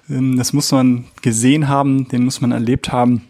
Ähm, 0.09 0.37
das 0.37 0.53
muss 0.53 0.73
man 0.73 1.05
gesehen 1.23 1.69
haben, 1.69 2.09
den 2.09 2.25
muss 2.25 2.41
man 2.41 2.53
erlebt 2.53 2.93
haben. 2.93 3.23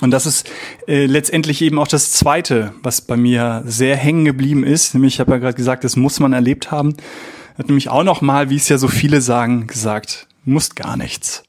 Und 0.00 0.12
das 0.12 0.26
ist 0.26 0.48
äh, 0.86 1.06
letztendlich 1.06 1.60
eben 1.60 1.78
auch 1.78 1.88
das 1.88 2.12
Zweite, 2.12 2.72
was 2.82 3.00
bei 3.00 3.16
mir 3.16 3.64
sehr 3.66 3.96
hängen 3.96 4.24
geblieben 4.24 4.62
ist. 4.62 4.94
Nämlich, 4.94 5.14
ich 5.14 5.20
habe 5.20 5.32
ja 5.32 5.38
gerade 5.38 5.56
gesagt, 5.56 5.82
das 5.82 5.96
muss 5.96 6.20
man 6.20 6.32
erlebt 6.32 6.70
haben. 6.70 6.94
Hat 7.58 7.66
nämlich 7.66 7.88
auch 7.88 8.04
noch 8.04 8.20
mal, 8.20 8.50
wie 8.50 8.56
es 8.56 8.68
ja 8.68 8.78
so 8.78 8.86
viele 8.86 9.20
sagen, 9.20 9.66
gesagt, 9.66 10.28
musst 10.44 10.76
gar 10.76 10.96
nichts. 10.96 11.42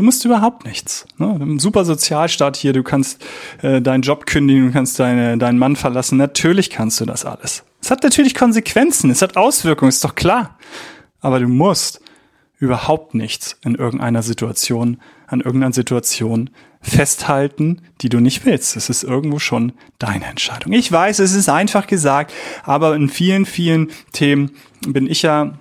Du 0.00 0.06
musst 0.06 0.24
überhaupt 0.24 0.64
nichts. 0.64 1.04
Ne? 1.18 1.26
Ein 1.38 1.58
super 1.58 1.84
Sozialstaat 1.84 2.56
hier, 2.56 2.72
du 2.72 2.82
kannst 2.82 3.22
äh, 3.60 3.82
deinen 3.82 4.00
Job 4.00 4.24
kündigen, 4.24 4.68
du 4.68 4.72
kannst 4.72 4.98
deine, 4.98 5.36
deinen 5.36 5.58
Mann 5.58 5.76
verlassen. 5.76 6.16
Natürlich 6.16 6.70
kannst 6.70 6.98
du 7.02 7.04
das 7.04 7.26
alles. 7.26 7.64
Es 7.82 7.90
hat 7.90 8.02
natürlich 8.02 8.34
Konsequenzen, 8.34 9.10
es 9.10 9.20
hat 9.20 9.36
Auswirkungen, 9.36 9.90
ist 9.90 10.02
doch 10.02 10.14
klar. 10.14 10.58
Aber 11.20 11.38
du 11.38 11.48
musst 11.48 12.00
überhaupt 12.58 13.12
nichts 13.14 13.58
in 13.62 13.74
irgendeiner 13.74 14.22
Situation, 14.22 15.02
an 15.26 15.42
irgendeiner 15.42 15.74
Situation 15.74 16.48
festhalten, 16.80 17.82
die 18.00 18.08
du 18.08 18.20
nicht 18.20 18.46
willst. 18.46 18.76
Es 18.76 18.88
ist 18.88 19.02
irgendwo 19.02 19.38
schon 19.38 19.74
deine 19.98 20.24
Entscheidung. 20.24 20.72
Ich 20.72 20.90
weiß, 20.90 21.18
es 21.18 21.34
ist 21.34 21.50
einfach 21.50 21.86
gesagt, 21.86 22.32
aber 22.62 22.96
in 22.96 23.10
vielen, 23.10 23.44
vielen 23.44 23.90
Themen 24.12 24.52
bin 24.86 25.06
ich 25.06 25.20
ja 25.20 25.58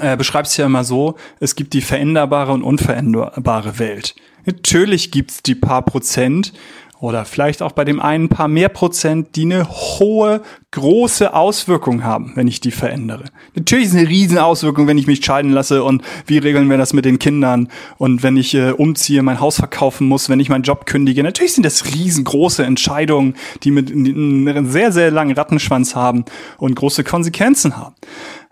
äh, 0.00 0.16
beschreibt 0.16 0.48
es 0.48 0.56
ja 0.56 0.66
immer 0.66 0.84
so, 0.84 1.16
es 1.40 1.56
gibt 1.56 1.72
die 1.72 1.80
veränderbare 1.80 2.52
und 2.52 2.62
unveränderbare 2.62 3.78
Welt. 3.78 4.14
Natürlich 4.44 5.10
gibt's 5.10 5.42
die 5.42 5.54
paar 5.54 5.82
Prozent 5.82 6.52
oder 6.98 7.24
vielleicht 7.24 7.62
auch 7.62 7.72
bei 7.72 7.84
dem 7.84 8.00
einen 8.00 8.28
paar 8.28 8.48
mehr 8.48 8.70
Prozent, 8.70 9.36
die 9.36 9.42
eine 9.42 9.68
hohe, 9.68 10.40
große 10.70 11.34
Auswirkung 11.34 12.04
haben, 12.04 12.32
wenn 12.36 12.48
ich 12.48 12.60
die 12.60 12.70
verändere. 12.70 13.24
Natürlich 13.54 13.86
ist 13.86 13.92
es 13.92 13.98
eine 13.98 14.08
riesen 14.08 14.38
Auswirkung, 14.38 14.86
wenn 14.86 14.96
ich 14.96 15.06
mich 15.06 15.24
scheiden 15.24 15.52
lasse 15.52 15.84
und 15.84 16.02
wie 16.26 16.38
regeln 16.38 16.70
wir 16.70 16.78
das 16.78 16.92
mit 16.92 17.04
den 17.04 17.18
Kindern 17.18 17.68
und 17.98 18.22
wenn 18.22 18.36
ich 18.36 18.54
äh, 18.54 18.70
umziehe, 18.70 19.22
mein 19.22 19.40
Haus 19.40 19.56
verkaufen 19.56 20.08
muss, 20.08 20.28
wenn 20.28 20.40
ich 20.40 20.48
meinen 20.48 20.62
Job 20.62 20.86
kündige. 20.86 21.22
Natürlich 21.22 21.52
sind 21.52 21.66
das 21.66 21.84
riesengroße 21.86 22.64
Entscheidungen, 22.64 23.34
die 23.62 23.70
mit 23.70 23.90
einem 23.90 24.70
sehr, 24.70 24.90
sehr 24.90 25.10
langen 25.10 25.36
Rattenschwanz 25.36 25.94
haben 25.94 26.24
und 26.56 26.76
große 26.76 27.04
Konsequenzen 27.04 27.76
haben. 27.76 27.94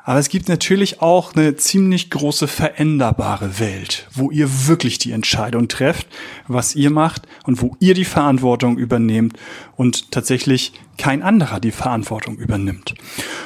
Aber 0.06 0.18
es 0.18 0.28
gibt 0.28 0.50
natürlich 0.50 1.00
auch 1.00 1.34
eine 1.34 1.56
ziemlich 1.56 2.10
große 2.10 2.46
veränderbare 2.46 3.58
Welt, 3.58 4.06
wo 4.12 4.30
ihr 4.30 4.68
wirklich 4.68 4.98
die 4.98 5.12
Entscheidung 5.12 5.66
trefft, 5.66 6.06
was 6.46 6.76
ihr 6.76 6.90
macht 6.90 7.26
und 7.44 7.62
wo 7.62 7.74
ihr 7.80 7.94
die 7.94 8.04
Verantwortung 8.04 8.76
übernehmt 8.76 9.38
und 9.76 10.10
tatsächlich 10.12 10.74
kein 10.98 11.22
anderer 11.22 11.58
die 11.58 11.70
Verantwortung 11.70 12.36
übernimmt. 12.36 12.94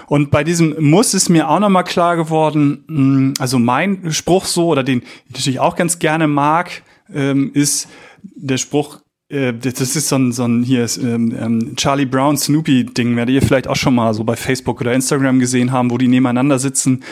Und 0.08 0.32
bei 0.32 0.42
diesem 0.42 0.74
Muss 0.90 1.14
ist 1.14 1.28
mir 1.28 1.48
auch 1.48 1.60
nochmal 1.60 1.84
klar 1.84 2.16
geworden, 2.16 2.84
hm, 2.88 3.34
also 3.38 3.60
mein 3.60 4.10
Spruch 4.10 4.44
so, 4.44 4.66
oder 4.66 4.82
den 4.82 5.02
ich 5.26 5.34
natürlich 5.34 5.60
auch 5.60 5.76
ganz 5.76 6.00
gerne 6.00 6.26
mag, 6.26 6.82
ähm, 7.14 7.52
ist 7.54 7.88
der 8.34 8.58
Spruch, 8.58 8.98
äh, 9.28 9.52
das 9.52 9.80
ist 9.80 10.08
so 10.08 10.16
ein, 10.16 10.32
so 10.32 10.44
ein 10.44 10.62
hier 10.62 10.84
ist, 10.84 10.96
ähm, 10.98 11.34
ähm, 11.38 11.76
Charlie 11.76 12.06
Brown 12.06 12.36
Snoopy 12.36 12.84
Ding, 12.86 13.16
werdet 13.16 13.34
ihr 13.34 13.42
vielleicht 13.42 13.68
auch 13.68 13.76
schon 13.76 13.94
mal 13.94 14.14
so 14.14 14.24
bei 14.24 14.36
Facebook 14.36 14.80
oder 14.80 14.94
Instagram 14.94 15.38
gesehen 15.38 15.72
haben, 15.72 15.90
wo 15.90 15.98
die 15.98 16.08
nebeneinander 16.08 16.58
sitzen 16.58 17.02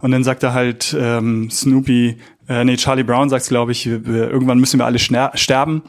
und 0.00 0.10
dann 0.10 0.24
sagt 0.24 0.42
er 0.42 0.52
halt 0.52 0.94
ähm, 0.98 1.50
Snoopy, 1.50 2.18
äh, 2.48 2.64
nee 2.64 2.76
Charlie 2.76 3.04
Brown 3.04 3.28
sagt 3.28 3.46
glaube 3.48 3.72
ich, 3.72 3.86
irgendwann 3.86 4.58
müssen 4.58 4.78
wir 4.78 4.86
alle 4.86 4.98
sterben. 4.98 5.82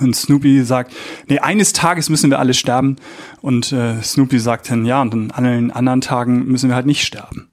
Und 0.00 0.14
Snoopy 0.14 0.64
sagt, 0.64 0.92
nee, 1.28 1.38
eines 1.38 1.72
Tages 1.72 2.10
müssen 2.10 2.28
wir 2.28 2.38
alle 2.38 2.52
sterben. 2.52 2.96
Und 3.40 3.72
äh, 3.72 4.02
Snoopy 4.02 4.38
sagt 4.38 4.70
dann, 4.70 4.84
ja, 4.84 5.00
und 5.00 5.14
an 5.14 5.30
allen 5.46 5.70
anderen 5.70 6.02
Tagen 6.02 6.44
müssen 6.44 6.68
wir 6.68 6.76
halt 6.76 6.84
nicht 6.84 7.06
sterben. 7.06 7.48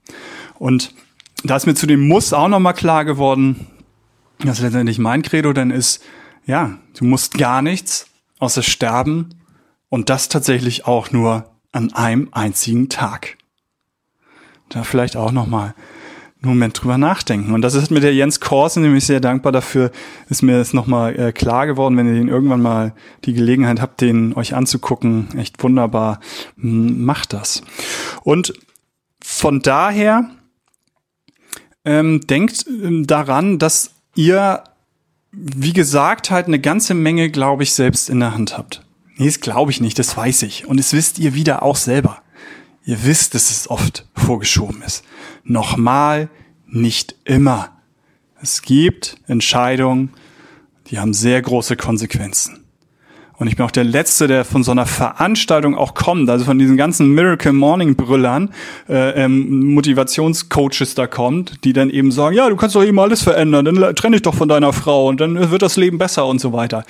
Und 0.60 0.94
da 1.46 1.56
ist 1.56 1.66
mir 1.66 1.76
zu 1.76 1.88
dem 1.88 2.08
Muss 2.08 2.34
auch 2.34 2.50
nochmal 2.50 2.74
klar 2.74 3.06
geworden, 3.06 3.68
dass 4.40 4.60
letztendlich 4.60 5.00
mein 5.00 5.22
Credo 5.22 5.54
dann 5.54 5.72
ist, 5.72 6.04
ja, 6.46 6.78
du 6.98 7.06
musst 7.06 7.38
gar 7.38 7.62
nichts 7.62 8.08
außer 8.40 8.64
sterben 8.64 9.30
und 9.90 10.10
das 10.10 10.30
tatsächlich 10.30 10.86
auch 10.86 11.12
nur 11.12 11.50
an 11.72 11.94
einem 11.94 12.30
einzigen 12.32 12.90
Tag. 12.90 13.38
Da 14.70 14.84
vielleicht 14.84 15.16
auch 15.16 15.32
noch 15.32 15.48
mal 15.48 15.75
einen 16.42 16.54
Moment 16.54 16.82
drüber 16.82 16.98
nachdenken. 16.98 17.54
Und 17.54 17.62
das 17.62 17.74
ist 17.74 17.92
mit 17.92 18.04
der 18.04 18.14
Jens 18.14 18.40
Korsen 18.40 18.84
nämlich 18.84 19.06
sehr 19.06 19.20
dankbar 19.20 19.52
dafür, 19.52 19.92
ist 20.30 20.42
mir 20.42 20.58
das 20.58 20.74
nochmal 20.74 21.18
äh, 21.20 21.32
klar 21.32 21.66
geworden, 21.66 21.98
wenn 21.98 22.08
ihr 22.08 22.14
den 22.14 22.28
irgendwann 22.28 22.62
mal 22.62 22.94
die 23.25 23.34
Gelegenheit 23.34 23.82
habt, 23.82 24.02
den 24.02 24.34
euch 24.36 24.54
anzugucken. 24.54 25.28
Echt 25.38 25.62
wunderbar. 25.64 26.20
Macht 26.56 27.34
das. 27.34 27.62
Und 28.24 28.54
von 29.24 29.62
daher 29.62 30.30
ähm, 31.84 32.22
denkt 32.28 32.66
ähm, 32.68 33.08
daran, 33.08 33.60
dass 33.60 33.92
ihr 34.16 34.64
wie 35.36 35.74
gesagt, 35.74 36.32
halt 36.32 36.48
eine 36.48 36.60
ganze 36.60 36.94
Menge, 36.94 37.30
glaube 37.30 37.63
ich, 37.63 37.74
selbst 37.74 38.10
in 38.10 38.20
der 38.20 38.34
Hand 38.34 38.58
habt. 38.58 38.86
Nee, 39.18 39.25
das 39.25 39.39
glaube 39.39 39.72
ich 39.72 39.82
nicht, 39.82 40.00
das 40.00 40.15
weiß 40.15 40.44
ich. 40.44 40.65
Und 40.65 40.80
es 40.80 40.94
wisst 40.94 41.20
ihr 41.20 41.34
wieder 41.34 41.63
auch 41.63 41.75
selber. 41.75 42.22
Ihr 42.86 43.04
wisst, 43.04 43.34
dass 43.34 43.50
es 43.50 43.70
oft 43.70 44.06
vorgeschoben 44.15 44.82
ist. 44.82 45.04
Nochmal, 45.44 46.30
nicht 46.68 47.15
immer. 47.25 47.72
Es 48.42 48.62
gibt 48.62 49.18
Entscheidungen, 49.27 50.12
die 50.88 51.00
haben 51.00 51.13
sehr 51.13 51.42
große 51.42 51.77
Konsequenzen. 51.77 52.64
Und 53.38 53.48
ich 53.48 53.58
bin 53.58 53.65
auch 53.65 53.72
der 53.72 53.84
Letzte, 53.84 54.27
der 54.27 54.46
von 54.46 54.63
so 54.63 54.72
einer 54.72 54.86
Veranstaltung 54.86 55.75
auch 55.75 55.94
kommt, 55.94 56.30
also 56.30 56.46
von 56.46 56.58
diesen 56.58 56.77
ganzen 56.77 57.13
Miracle 57.13 57.54
Morning 57.54 57.96
Brüllern, 57.96 58.50
äh, 58.88 59.24
ähm, 59.24 59.74
Motivationscoaches 59.74 60.96
da 60.96 61.08
kommt, 61.08 61.63
die 61.65 61.74
dann 61.74 61.89
eben 61.89 62.12
sagen, 62.12 62.36
ja, 62.36 62.50
du 62.50 62.56
kannst 62.56 62.75
doch 62.75 62.84
eben 62.84 63.00
alles 63.00 63.22
verändern, 63.24 63.65
dann 63.65 63.96
trenne 63.96 64.15
dich 64.15 64.22
doch 64.22 64.36
von 64.36 64.48
deiner 64.48 64.72
Frau 64.72 65.08
und 65.08 65.20
dann 65.20 65.51
wird 65.51 65.62
das 65.62 65.75
Leben 65.75 65.98
besser 65.98 66.25
und 66.25 66.39
so 66.39 66.54
weiter. 66.54 66.86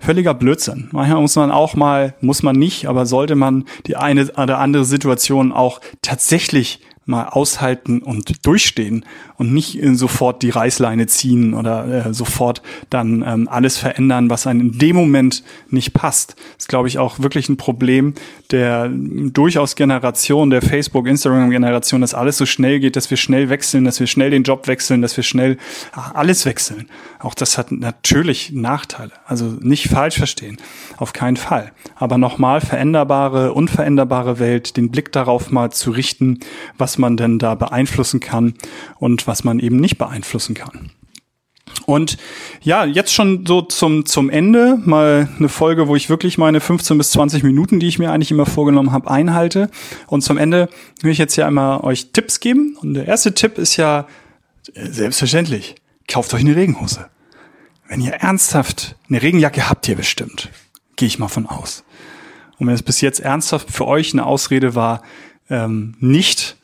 Völliger 0.00 0.34
Blödsinn. 0.34 0.88
Manchmal 0.92 1.20
muss 1.20 1.36
man 1.36 1.50
auch 1.50 1.74
mal, 1.74 2.14
muss 2.20 2.42
man 2.42 2.56
nicht, 2.56 2.86
aber 2.86 3.06
sollte 3.06 3.34
man 3.34 3.64
die 3.86 3.96
eine 3.96 4.26
oder 4.36 4.58
andere 4.58 4.84
Situation 4.84 5.52
auch 5.52 5.80
tatsächlich 6.02 6.80
mal 7.08 7.28
aushalten 7.28 8.00
und 8.02 8.46
durchstehen 8.46 9.04
und 9.38 9.52
nicht 9.54 9.82
äh, 9.82 9.94
sofort 9.94 10.42
die 10.42 10.50
Reißleine 10.50 11.06
ziehen 11.06 11.54
oder 11.54 12.06
äh, 12.06 12.14
sofort 12.14 12.60
dann 12.90 13.24
ähm, 13.26 13.48
alles 13.48 13.78
verändern, 13.78 14.28
was 14.28 14.46
einem 14.46 14.60
in 14.60 14.78
dem 14.78 14.96
Moment 14.96 15.44
nicht 15.70 15.94
passt. 15.94 16.34
Das 16.36 16.64
ist, 16.64 16.68
glaube 16.68 16.88
ich, 16.88 16.98
auch 16.98 17.20
wirklich 17.20 17.48
ein 17.48 17.56
Problem 17.56 18.14
der 18.50 18.90
durchaus 18.90 19.76
Generation, 19.76 20.50
der 20.50 20.62
Facebook, 20.62 21.06
Instagram-Generation, 21.06 22.00
dass 22.00 22.14
alles 22.14 22.38
so 22.38 22.46
schnell 22.46 22.80
geht, 22.80 22.96
dass 22.96 23.10
wir 23.10 23.16
schnell 23.16 23.48
wechseln, 23.48 23.84
dass 23.84 24.00
wir 24.00 24.06
schnell 24.06 24.30
den 24.30 24.42
Job 24.42 24.66
wechseln, 24.66 25.02
dass 25.02 25.16
wir 25.16 25.24
schnell 25.24 25.58
ach, 25.92 26.14
alles 26.14 26.44
wechseln. 26.46 26.88
Auch 27.20 27.34
das 27.34 27.58
hat 27.58 27.70
natürlich 27.70 28.52
Nachteile. 28.52 29.12
Also 29.26 29.44
nicht 29.60 29.88
falsch 29.88 30.16
verstehen. 30.16 30.56
Auf 30.96 31.12
keinen 31.12 31.36
Fall. 31.36 31.72
Aber 31.94 32.18
nochmal 32.18 32.60
veränderbare, 32.60 33.52
unveränderbare 33.52 34.38
Welt, 34.38 34.76
den 34.76 34.90
Blick 34.90 35.12
darauf 35.12 35.50
mal 35.50 35.70
zu 35.70 35.90
richten, 35.90 36.40
was 36.76 36.98
man 36.98 37.16
denn 37.16 37.38
da 37.38 37.54
beeinflussen 37.54 38.20
kann 38.20 38.54
und 38.98 39.27
was 39.28 39.44
man 39.44 39.60
eben 39.60 39.76
nicht 39.76 39.98
beeinflussen 39.98 40.54
kann. 40.54 40.90
Und 41.86 42.18
ja, 42.60 42.84
jetzt 42.84 43.14
schon 43.14 43.46
so 43.46 43.62
zum, 43.62 44.04
zum 44.04 44.30
Ende 44.30 44.78
mal 44.84 45.28
eine 45.38 45.48
Folge, 45.48 45.88
wo 45.88 45.96
ich 45.96 46.10
wirklich 46.10 46.36
meine 46.38 46.60
15 46.60 46.98
bis 46.98 47.12
20 47.12 47.42
Minuten, 47.42 47.80
die 47.80 47.86
ich 47.86 47.98
mir 47.98 48.10
eigentlich 48.10 48.30
immer 48.30 48.46
vorgenommen 48.46 48.92
habe, 48.92 49.10
einhalte. 49.10 49.70
Und 50.06 50.22
zum 50.22 50.36
Ende 50.38 50.68
will 51.00 51.12
ich 51.12 51.18
jetzt 51.18 51.36
ja 51.36 51.46
einmal 51.46 51.80
euch 51.80 52.12
Tipps 52.12 52.40
geben. 52.40 52.76
Und 52.80 52.94
der 52.94 53.06
erste 53.06 53.34
Tipp 53.34 53.58
ist 53.58 53.76
ja 53.76 54.06
äh, 54.74 54.86
selbstverständlich, 54.90 55.76
kauft 56.08 56.34
euch 56.34 56.40
eine 56.40 56.56
Regenhose. 56.56 57.08
Wenn 57.88 58.00
ihr 58.00 58.12
ernsthaft 58.12 58.96
eine 59.08 59.22
Regenjacke 59.22 59.70
habt 59.70 59.88
ihr 59.88 59.96
bestimmt, 59.96 60.50
gehe 60.96 61.08
ich 61.08 61.18
mal 61.18 61.28
von 61.28 61.46
aus. 61.46 61.84
Und 62.58 62.66
wenn 62.66 62.74
es 62.74 62.82
bis 62.82 63.00
jetzt 63.00 63.20
ernsthaft 63.20 63.70
für 63.70 63.86
euch 63.86 64.12
eine 64.12 64.26
Ausrede 64.26 64.74
war, 64.74 65.02
ähm, 65.48 65.96
nicht 66.00 66.56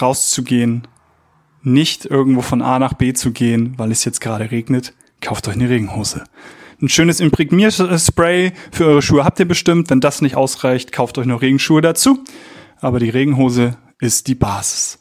rauszugehen, 0.00 0.86
nicht 1.62 2.06
irgendwo 2.06 2.42
von 2.42 2.62
A 2.62 2.78
nach 2.78 2.94
B 2.94 3.12
zu 3.12 3.32
gehen, 3.32 3.74
weil 3.76 3.90
es 3.90 4.04
jetzt 4.04 4.20
gerade 4.20 4.50
regnet, 4.50 4.94
kauft 5.20 5.48
euch 5.48 5.54
eine 5.54 5.68
Regenhose. 5.68 6.24
Ein 6.80 6.88
schönes 6.88 7.20
Imprägnierspray 7.20 8.52
für 8.72 8.86
eure 8.86 9.02
Schuhe 9.02 9.24
habt 9.24 9.38
ihr 9.38 9.46
bestimmt. 9.46 9.90
Wenn 9.90 10.00
das 10.00 10.22
nicht 10.22 10.34
ausreicht, 10.34 10.92
kauft 10.92 11.18
euch 11.18 11.26
noch 11.26 11.42
Regenschuhe 11.42 11.82
dazu. 11.82 12.24
Aber 12.80 12.98
die 12.98 13.10
Regenhose 13.10 13.76
ist 14.00 14.28
die 14.28 14.34
Basis. 14.34 14.98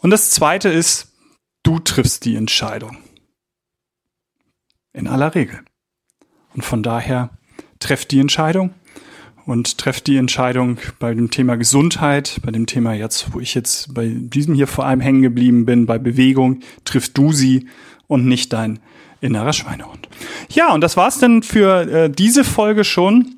Und 0.00 0.10
das 0.10 0.30
zweite 0.30 0.68
ist, 0.68 1.12
du 1.64 1.80
triffst 1.80 2.24
die 2.24 2.36
Entscheidung. 2.36 2.98
In 4.92 5.08
aller 5.08 5.34
Regel. 5.34 5.60
Und 6.54 6.64
von 6.64 6.84
daher 6.84 7.30
trefft 7.80 8.12
die 8.12 8.20
Entscheidung 8.20 8.72
und 9.46 9.78
trefft 9.78 10.06
die 10.06 10.16
Entscheidung 10.16 10.78
bei 10.98 11.14
dem 11.14 11.30
Thema 11.30 11.56
Gesundheit, 11.56 12.40
bei 12.44 12.50
dem 12.50 12.66
Thema 12.66 12.94
jetzt, 12.94 13.32
wo 13.32 13.40
ich 13.40 13.54
jetzt 13.54 13.94
bei 13.94 14.08
diesem 14.14 14.54
hier 14.54 14.66
vor 14.66 14.86
allem 14.86 15.00
hängen 15.00 15.22
geblieben 15.22 15.64
bin, 15.64 15.86
bei 15.86 15.98
Bewegung, 15.98 16.60
triffst 16.84 17.16
du 17.18 17.32
sie 17.32 17.66
und 18.06 18.26
nicht 18.26 18.52
dein 18.52 18.78
innerer 19.20 19.52
Schweinehund. 19.52 20.08
Ja, 20.50 20.72
und 20.74 20.80
das 20.80 20.96
war's 20.96 21.18
dann 21.18 21.42
für 21.42 21.82
äh, 21.82 22.10
diese 22.10 22.44
Folge 22.44 22.84
schon. 22.84 23.36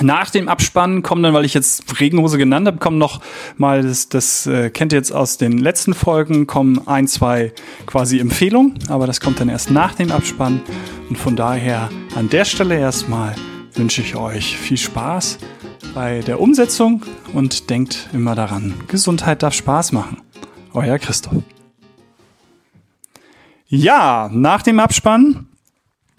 Nach 0.00 0.28
dem 0.28 0.48
Abspann 0.48 1.02
kommen 1.02 1.22
dann, 1.22 1.34
weil 1.34 1.44
ich 1.44 1.54
jetzt 1.54 2.00
Regenhose 2.00 2.36
genannt 2.36 2.66
habe, 2.66 2.78
kommen 2.78 2.98
noch 2.98 3.20
mal, 3.56 3.82
das, 3.82 4.08
das 4.08 4.44
äh, 4.46 4.70
kennt 4.70 4.92
ihr 4.92 4.98
jetzt 4.98 5.12
aus 5.12 5.38
den 5.38 5.58
letzten 5.58 5.94
Folgen, 5.94 6.48
kommen 6.48 6.88
ein, 6.88 7.06
zwei 7.06 7.52
quasi 7.86 8.18
Empfehlungen, 8.18 8.76
aber 8.88 9.06
das 9.06 9.20
kommt 9.20 9.38
dann 9.38 9.48
erst 9.48 9.70
nach 9.70 9.94
dem 9.94 10.10
Abspann. 10.10 10.62
Und 11.08 11.16
von 11.16 11.36
daher 11.36 11.90
an 12.16 12.28
der 12.28 12.44
Stelle 12.44 12.76
erstmal 12.76 13.36
wünsche 13.74 14.02
ich 14.02 14.16
euch 14.16 14.56
viel 14.56 14.76
Spaß 14.76 15.38
bei 15.94 16.20
der 16.20 16.40
Umsetzung 16.40 17.02
und 17.32 17.70
denkt 17.70 18.08
immer 18.12 18.34
daran, 18.34 18.74
Gesundheit 18.88 19.42
darf 19.42 19.54
Spaß 19.54 19.92
machen. 19.92 20.18
Euer 20.72 20.98
Christoph. 20.98 21.42
Ja, 23.66 24.30
nach 24.32 24.62
dem 24.62 24.80
Abspann 24.80 25.48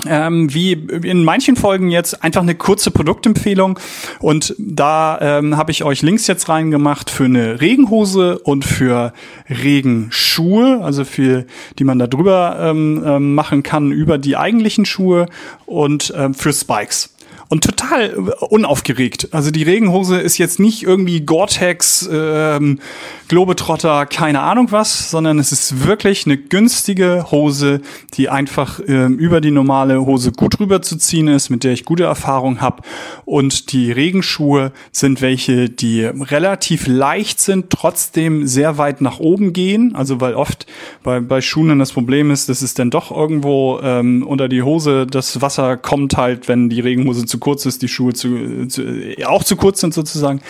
ähm, 0.07 0.53
wie 0.53 0.73
in 0.73 1.23
manchen 1.23 1.55
Folgen 1.55 1.89
jetzt 1.89 2.23
einfach 2.23 2.41
eine 2.41 2.55
kurze 2.55 2.91
Produktempfehlung 2.91 3.79
und 4.19 4.55
da 4.59 5.17
ähm, 5.21 5.57
habe 5.57 5.71
ich 5.71 5.83
euch 5.83 6.01
Links 6.01 6.27
jetzt 6.27 6.49
reingemacht 6.49 7.09
für 7.09 7.25
eine 7.25 7.61
Regenhose 7.61 8.39
und 8.39 8.65
für 8.65 9.13
Regenschuhe, 9.49 10.81
also 10.83 11.05
für 11.05 11.45
die 11.79 11.83
man 11.83 11.99
da 11.99 12.07
drüber 12.07 12.57
ähm, 12.59 13.03
ähm 13.05 13.35
machen 13.35 13.63
kann 13.63 13.91
über 13.91 14.17
die 14.17 14.37
eigentlichen 14.37 14.85
Schuhe 14.85 15.27
und 15.65 16.13
ähm, 16.15 16.33
für 16.33 16.53
Spikes 16.53 17.14
und 17.49 17.63
total 17.63 18.13
unaufgeregt. 18.49 19.29
Also 19.31 19.51
die 19.51 19.63
Regenhose 19.63 20.17
ist 20.17 20.37
jetzt 20.37 20.59
nicht 20.59 20.83
irgendwie 20.83 21.21
Gore-Tex, 21.21 22.09
ähm, 22.11 22.79
Globetrotter, 23.27 24.05
keine 24.05 24.41
Ahnung 24.41 24.71
was, 24.71 25.09
sondern 25.09 25.39
es 25.39 25.51
ist 25.51 25.85
wirklich 25.85 26.25
eine 26.25 26.37
günstige 26.37 27.25
Hose, 27.31 27.81
die 28.13 28.29
einfach 28.29 28.79
ähm, 28.87 29.17
über 29.17 29.41
die 29.41 29.51
normale 29.51 30.05
Hose 30.05 30.31
gut 30.31 30.59
rüberzuziehen 30.59 31.27
ist, 31.27 31.49
mit 31.49 31.63
der 31.63 31.73
ich 31.73 31.85
gute 31.85 32.03
Erfahrung 32.03 32.61
habe. 32.61 32.83
Und 33.25 33.71
die 33.71 33.91
Regenschuhe 33.91 34.71
sind 34.91 35.21
welche, 35.21 35.69
die 35.69 36.03
relativ 36.03 36.87
leicht 36.87 37.39
sind, 37.39 37.69
trotzdem 37.69 38.47
sehr 38.47 38.77
weit 38.77 39.01
nach 39.01 39.19
oben 39.19 39.53
gehen. 39.53 39.95
Also 39.95 40.21
weil 40.21 40.35
oft 40.35 40.65
bei, 41.03 41.19
bei 41.19 41.41
Schuhen 41.41 41.79
das 41.79 41.93
Problem 41.93 42.31
ist, 42.31 42.49
dass 42.49 42.61
es 42.61 42.73
dann 42.73 42.91
doch 42.91 43.11
irgendwo 43.11 43.79
ähm, 43.81 44.25
unter 44.25 44.47
die 44.47 44.61
Hose 44.61 45.07
das 45.07 45.41
Wasser 45.41 45.77
kommt 45.77 46.17
halt, 46.17 46.47
wenn 46.47 46.69
die 46.69 46.79
Regenhose 46.79 47.25
zu 47.25 47.34
kurz 47.37 47.65
ist, 47.65 47.81
die 47.81 47.87
Schuhe 47.87 48.13
zu, 48.13 48.67
zu, 48.67 48.83
auch 49.25 49.43
zu 49.43 49.55
kurz 49.55 49.81
sind 49.81 49.93
sozusagen. 49.93 50.41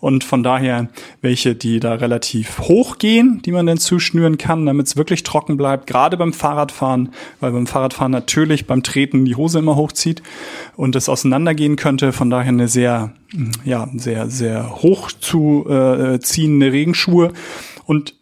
Und 0.00 0.24
von 0.24 0.42
daher 0.42 0.88
welche, 1.20 1.54
die 1.54 1.80
da 1.80 1.94
relativ 1.94 2.58
hoch 2.60 2.98
gehen, 2.98 3.42
die 3.44 3.52
man 3.52 3.66
dann 3.66 3.78
zuschnüren 3.78 4.38
kann, 4.38 4.66
damit 4.66 4.86
es 4.86 4.96
wirklich 4.96 5.22
trocken 5.22 5.56
bleibt. 5.56 5.86
Gerade 5.86 6.16
beim 6.16 6.32
Fahrradfahren, 6.32 7.10
weil 7.40 7.52
beim 7.52 7.66
Fahrradfahren 7.66 8.12
natürlich 8.12 8.66
beim 8.66 8.82
Treten 8.82 9.24
die 9.24 9.36
Hose 9.36 9.58
immer 9.58 9.76
hochzieht 9.76 10.22
und 10.76 10.96
es 10.96 11.08
auseinandergehen 11.08 11.76
könnte. 11.76 12.12
Von 12.12 12.30
daher 12.30 12.48
eine 12.48 12.68
sehr, 12.68 13.12
ja, 13.64 13.88
sehr, 13.94 14.28
sehr 14.28 14.82
hoch 14.82 15.10
zu 15.12 15.66
äh, 15.68 16.20
ziehende 16.20 16.72
Regenschuhe. 16.72 17.32
Und 17.84 18.14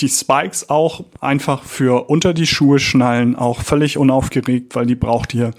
die 0.00 0.08
Spikes 0.08 0.68
auch 0.70 1.04
einfach 1.20 1.62
für 1.62 2.08
unter 2.08 2.34
die 2.34 2.46
Schuhe 2.46 2.78
schnallen, 2.78 3.36
auch 3.36 3.62
völlig 3.62 3.96
unaufgeregt, 3.96 4.74
weil 4.74 4.86
die 4.86 4.96
braucht 4.96 5.34
ihr 5.34 5.52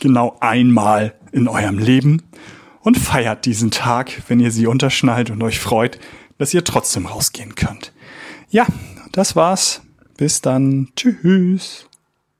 genau 0.00 0.36
einmal 0.40 1.14
in 1.36 1.48
eurem 1.48 1.78
Leben 1.78 2.22
und 2.80 2.98
feiert 2.98 3.44
diesen 3.44 3.70
Tag, 3.70 4.22
wenn 4.28 4.40
ihr 4.40 4.50
sie 4.50 4.66
unterschnallt 4.66 5.30
und 5.30 5.42
euch 5.42 5.60
freut, 5.60 5.98
dass 6.38 6.54
ihr 6.54 6.64
trotzdem 6.64 7.06
rausgehen 7.06 7.54
könnt. 7.54 7.92
Ja, 8.48 8.66
das 9.12 9.36
war's. 9.36 9.82
Bis 10.16 10.40
dann. 10.40 10.88
Tschüss. 10.96 11.85